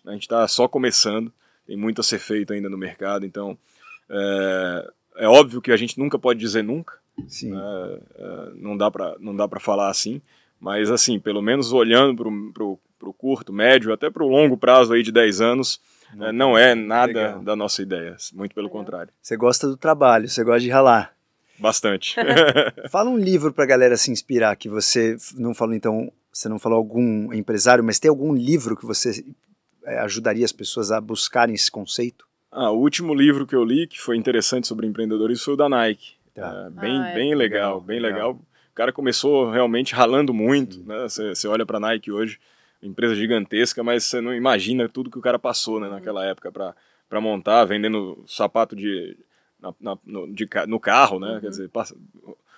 [0.05, 1.31] a gente está só começando,
[1.67, 3.57] tem muito a ser feito ainda no mercado, então
[4.09, 6.97] é, é óbvio que a gente nunca pode dizer nunca,
[7.27, 7.51] Sim.
[7.51, 8.89] Né, é, não dá
[9.47, 10.21] para falar assim,
[10.59, 12.15] mas assim, pelo menos olhando
[12.53, 15.81] para o para o curto, médio, até para o longo prazo aí de 10 anos,
[16.19, 17.41] é, não é nada Legal.
[17.41, 19.11] da nossa ideia, muito pelo contrário.
[19.19, 21.13] Você gosta do trabalho, você gosta de ralar.
[21.57, 22.15] Bastante.
[22.89, 26.59] Fala um livro para a galera se inspirar, que você não falou então, você não
[26.59, 29.25] falou algum empresário, mas tem algum livro que você
[29.83, 32.27] é, ajudaria as pessoas a buscarem esse conceito?
[32.51, 35.69] Ah, o último livro que eu li, que foi interessante sobre empreendedorismo, foi o da
[35.69, 36.13] Nike.
[36.35, 36.67] Tá.
[36.67, 37.15] É, bem, ah, é.
[37.15, 38.27] bem legal, legal, bem legal.
[38.29, 38.41] legal.
[38.71, 41.07] O cara começou realmente ralando muito, né?
[41.07, 42.39] Você olha para a Nike hoje,
[42.81, 47.21] empresa gigantesca, mas você não imagina tudo que o cara passou né, naquela época para
[47.21, 49.17] montar, vendendo sapato de,
[49.59, 51.35] na, na, no, de, no carro, né?
[51.35, 51.41] Uhum.
[51.41, 51.95] Quer dizer, passa,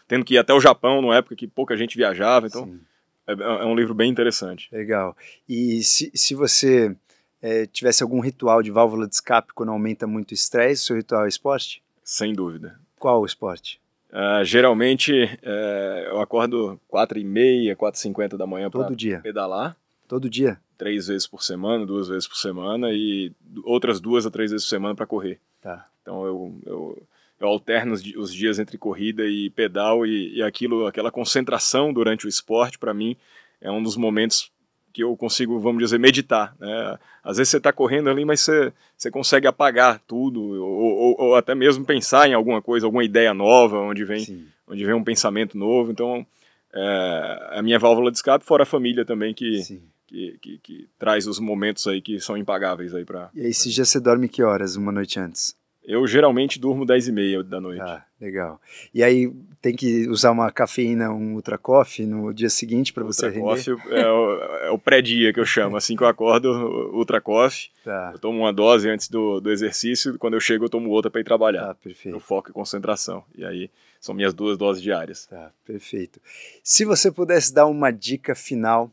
[0.07, 2.79] tendo que ir até o Japão numa época que pouca gente viajava, então
[3.27, 4.69] é, é, um livro bem interessante.
[4.71, 5.15] Legal.
[5.47, 6.95] E se, se você
[7.41, 11.25] é, tivesse algum ritual de válvula de escape quando aumenta muito o estresse, seu ritual
[11.25, 11.81] é esporte?
[12.03, 12.79] Sem dúvida.
[12.97, 13.81] Qual o esporte?
[14.11, 15.11] Uh, geralmente
[15.41, 18.87] uh, eu acordo 4 e meia, 4 e 50 da manhã para
[19.23, 19.75] pedalar.
[20.07, 20.59] Todo dia?
[20.77, 23.31] Três vezes por semana, duas vezes por semana e
[23.63, 25.39] outras duas a três vezes por semana para correr.
[25.61, 25.87] Tá.
[26.01, 27.03] Então eu, eu,
[27.39, 32.25] eu alterno os, os, dias entre corrida e pedal e, e aquilo, aquela concentração durante
[32.25, 33.15] o esporte para mim
[33.61, 34.51] é um dos momentos
[34.93, 36.55] que eu consigo, vamos dizer, meditar.
[36.59, 36.99] Né?
[37.23, 41.35] Às vezes você está correndo ali, mas você, você consegue apagar tudo, ou, ou, ou,
[41.35, 45.57] até mesmo pensar em alguma coisa, alguma ideia nova, onde vem, onde vem um pensamento
[45.57, 45.91] novo.
[45.91, 46.23] Então,
[46.71, 49.81] é, a minha válvula de escape, fora a família também, que,
[50.13, 53.31] que, que, que, traz os momentos aí que são impagáveis aí para.
[53.33, 55.55] E aí, se já você dorme que horas uma noite antes?
[55.83, 57.81] Eu geralmente durmo 10 e meia da noite.
[57.81, 58.61] Ah, legal.
[58.93, 59.29] E aí
[59.61, 63.41] tem que usar uma cafeína, um Ultra Coffee no dia seguinte para você render?
[63.41, 65.75] Coffee é o, é o pré-dia que eu chamo.
[65.75, 66.49] Assim que eu acordo,
[66.95, 67.69] Ultra Coffee.
[67.83, 68.11] Tá.
[68.13, 70.17] Eu tomo uma dose antes do, do exercício.
[70.17, 71.67] Quando eu chego, eu tomo outra para ir trabalhar.
[71.67, 72.15] Tá, perfeito.
[72.15, 73.25] Eu foco e concentração.
[73.35, 75.25] E aí são minhas duas doses diárias.
[75.25, 76.21] Tá, perfeito.
[76.63, 78.89] Se você pudesse dar uma dica final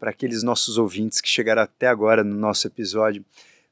[0.00, 3.22] para aqueles nossos ouvintes que chegaram até agora no nosso episódio,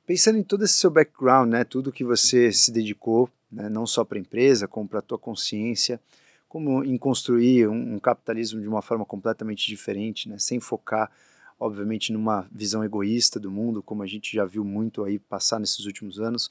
[0.06, 4.04] pensando em todo esse seu background, né, tudo que você se dedicou, né, não só
[4.04, 5.98] para a empresa, como para a tua consciência,
[6.46, 11.10] como em construir um, um, capitalismo de uma forma completamente diferente, né, sem focar,
[11.58, 15.86] obviamente, numa visão egoísta do mundo, como a gente já viu muito aí passar nesses
[15.86, 16.50] últimos anos.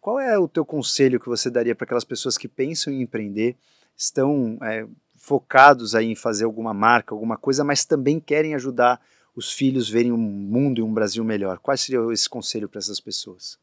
[0.00, 3.56] Qual é o teu conselho que você daria para aquelas pessoas que pensam em empreender,
[3.96, 4.86] estão é,
[5.24, 9.00] focados aí em fazer alguma marca, alguma coisa, mas também querem ajudar
[9.34, 11.58] os filhos verem um mundo e um Brasil melhor.
[11.58, 13.58] Qual seria esse conselho para essas pessoas?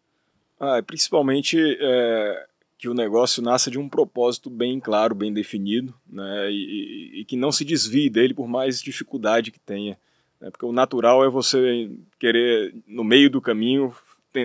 [0.59, 2.45] Ah, principalmente é,
[2.79, 7.25] que o negócio nasça de um propósito bem claro, bem definido, né, e, e, e
[7.25, 9.99] que não se desvie dele por mais dificuldade que tenha.
[10.39, 13.95] Né, porque o natural é você querer, no meio do caminho,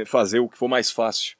[0.04, 1.34] fazer o que for mais fácil.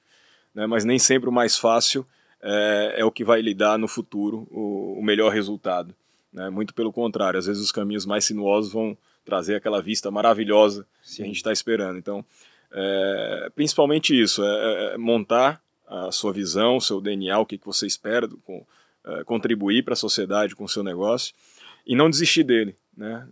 [0.55, 2.07] Né, mas nem sempre o mais fácil
[2.47, 5.92] é, é o que vai lhe dar no futuro o, o melhor resultado.
[6.32, 6.49] Né?
[6.49, 11.16] Muito pelo contrário, às vezes os caminhos mais sinuosos vão trazer aquela vista maravilhosa Sim.
[11.16, 11.99] que a gente está esperando.
[11.99, 12.24] Então,
[12.70, 17.59] é, principalmente isso, é, é, é, montar a sua visão, o seu DNA, o que,
[17.59, 18.59] que você espera, com,
[19.05, 21.34] uh, contribuir para a sociedade com o seu negócio
[21.86, 23.26] e não desistir dele, né?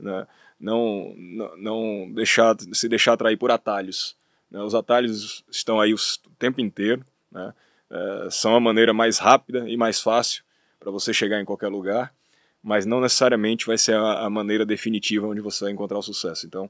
[0.61, 4.17] Não, não, não deixar, se deixar atrair por atalhos.
[4.49, 4.63] Né?
[4.63, 5.97] Os atalhos estão aí o
[6.39, 7.53] tempo inteiro, né?
[7.95, 10.43] Uh, são a maneira mais rápida e mais fácil
[10.81, 12.13] para você chegar em qualquer lugar,
[12.61, 16.45] mas não necessariamente vai ser a, a maneira definitiva onde você vai encontrar o sucesso.
[16.45, 16.69] Então,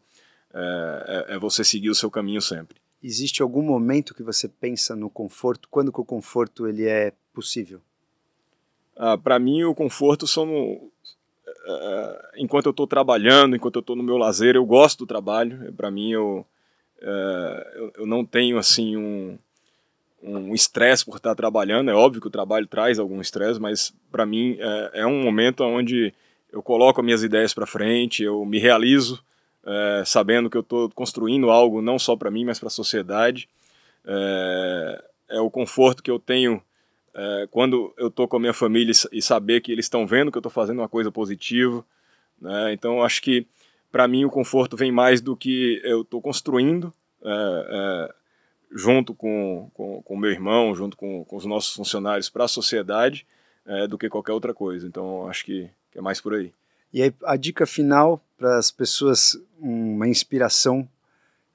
[0.53, 2.77] é, é, é você seguir o seu caminho sempre.
[3.03, 5.69] Existe algum momento que você pensa no conforto?
[5.71, 7.81] Quando que o conforto ele é possível?
[8.97, 10.91] Ah, para mim, o conforto são no,
[11.65, 15.73] uh, enquanto eu estou trabalhando, enquanto eu estou no meu lazer, eu gosto do trabalho.
[15.75, 16.47] Para mim, eu,
[17.01, 19.37] eu, eu, não tenho assim um
[20.25, 21.91] um estresse por estar trabalhando.
[21.91, 25.63] É óbvio que o trabalho traz algum estresse, mas para mim é, é, um momento
[25.63, 26.15] onde
[26.51, 29.23] eu coloco minhas ideias para frente, eu me realizo
[29.67, 33.49] é, sabendo que eu estou construindo algo não só para mim, mas para a sociedade.
[34.07, 36.63] É, é, o conforto que eu tenho
[37.15, 40.37] é, quando eu estou com a minha família e saber que eles estão vendo que
[40.37, 41.85] eu estou fazendo uma coisa positiva.
[42.41, 42.73] Né?
[42.73, 43.47] Então, acho que
[43.91, 48.15] para mim o conforto vem mais do que eu estou construindo, é, é,
[48.75, 53.25] junto com com, com meu irmão, junto com, com os nossos funcionários para a sociedade,
[53.65, 54.87] é, do que qualquer outra coisa.
[54.87, 56.53] Então, acho que, que é mais por aí.
[56.93, 60.89] E aí, a dica final para as pessoas, uma inspiração,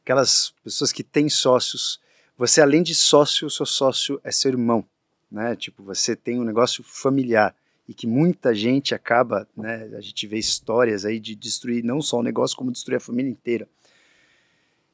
[0.03, 1.99] aquelas pessoas que têm sócios.
[2.37, 4.83] Você, além de sócio, seu sócio é seu irmão,
[5.31, 5.55] né?
[5.55, 7.53] Tipo, você tem um negócio familiar
[7.87, 9.89] e que muita gente acaba, né?
[9.97, 13.29] A gente vê histórias aí de destruir não só o negócio, como destruir a família
[13.29, 13.67] inteira.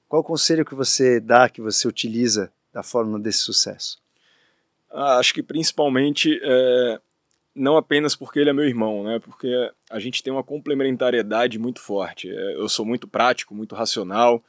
[0.08, 4.00] Qual o conselho que você dá, que você utiliza da fórmula desse sucesso?
[4.92, 7.00] Ah, acho que principalmente é,
[7.56, 9.20] não apenas porque ele é meu irmão, né?
[9.20, 9.50] Porque
[9.90, 12.30] a gente tem uma complementariedade muito forte.
[12.30, 14.44] É, eu sou muito prático, muito racional,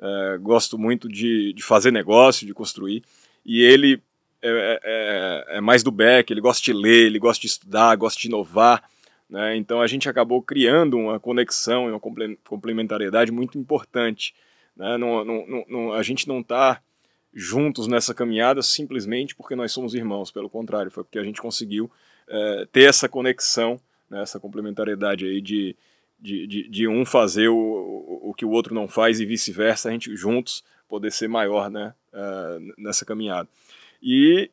[0.00, 3.02] é, gosto muito de, de fazer negócio, de construir.
[3.44, 4.02] E ele
[4.40, 8.20] é, é, é, mais do back, ele gosta de ler, ele gosta de estudar, gosta
[8.20, 8.82] de inovar.
[9.30, 9.56] Né?
[9.56, 12.00] Então a gente acabou criando uma conexão e uma
[12.44, 14.34] complementariedade muito importante.
[14.76, 14.96] Né?
[14.96, 16.80] Não, não, não, a gente não está
[17.32, 21.90] juntos nessa caminhada simplesmente porque nós somos irmãos, pelo contrário, foi porque a gente conseguiu
[22.28, 25.74] é, ter essa conexão, né, essa complementariedade aí de,
[26.20, 29.92] de, de, de um fazer o, o, que o outro não faz e vice-versa, a
[29.92, 33.48] gente juntos poder ser maior né, é, nessa caminhada.
[34.02, 34.50] E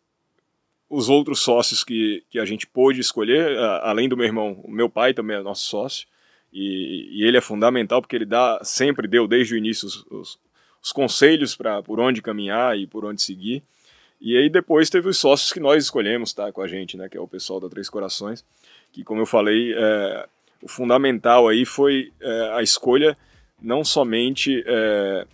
[0.90, 4.90] os outros sócios que, que a gente pôde escolher, além do meu irmão, o meu
[4.90, 6.08] pai também é nosso sócio,
[6.52, 10.40] e, e ele é fundamental porque ele dá, sempre deu desde o início os, os,
[10.82, 13.64] os conselhos para por onde caminhar e por onde seguir.
[14.20, 17.18] E aí depois teve os sócios que nós escolhemos tá, com a gente, né, que
[17.18, 18.44] é o pessoal da Três Corações,
[18.92, 20.28] que como eu falei, é,
[20.62, 23.18] o fundamental aí foi é, a escolha
[23.62, 25.26] não somente é,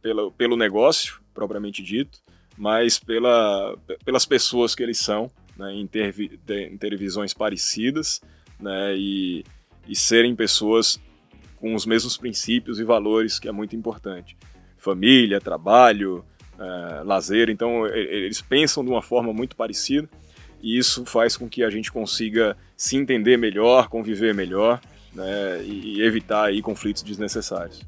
[0.00, 2.18] pelo, pelo negócio, propriamente dito,
[2.56, 8.20] mas pela, pelas pessoas que eles são, né, em, ter, em ter visões parecidas,
[8.58, 9.44] né, e,
[9.88, 11.00] e serem pessoas
[11.56, 14.36] com os mesmos princípios e valores, que é muito importante.
[14.78, 16.24] Família, trabalho,
[16.58, 20.08] é, lazer, então eles pensam de uma forma muito parecida
[20.62, 24.80] e isso faz com que a gente consiga se entender melhor, conviver melhor
[25.12, 27.82] né, e evitar aí conflitos desnecessários.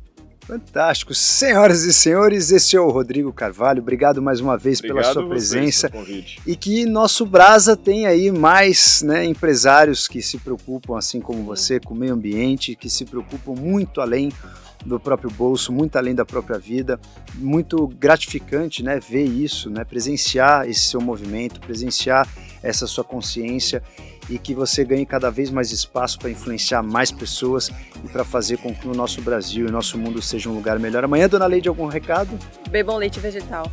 [0.46, 1.14] Fantástico.
[1.14, 3.80] Senhoras e senhores, esse é o Rodrigo Carvalho.
[3.80, 5.90] Obrigado mais uma vez Obrigado pela sua presença.
[6.46, 11.80] E que nosso Brasa tem aí mais né, empresários que se preocupam, assim como você,
[11.80, 14.30] com o meio ambiente, que se preocupam muito além
[14.84, 17.00] do próprio bolso, muito além da própria vida.
[17.36, 22.28] Muito gratificante né, ver isso, né, presenciar esse seu movimento, presenciar
[22.62, 23.82] essa sua consciência
[24.28, 27.70] e que você ganhe cada vez mais espaço para influenciar mais pessoas
[28.02, 30.78] e para fazer com que o nosso Brasil e o nosso mundo seja um lugar
[30.78, 31.04] melhor.
[31.04, 32.38] Amanhã, dona Leide, algum recado?
[32.70, 33.70] Bebam leite vegetal.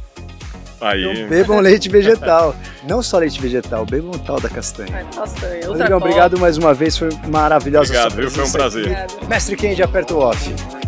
[0.82, 1.06] Aí.
[1.06, 2.56] Então, bebam leite vegetal.
[2.88, 5.06] Não só leite vegetal, bebam tal da castanha.
[5.16, 5.68] Castanha.
[5.68, 8.86] Rodrigão, obrigado mais uma vez, foi maravilhosa Obrigado, foi um prazer.
[8.86, 9.28] Obrigado.
[9.28, 10.81] Mestre Kendi, aperta o off.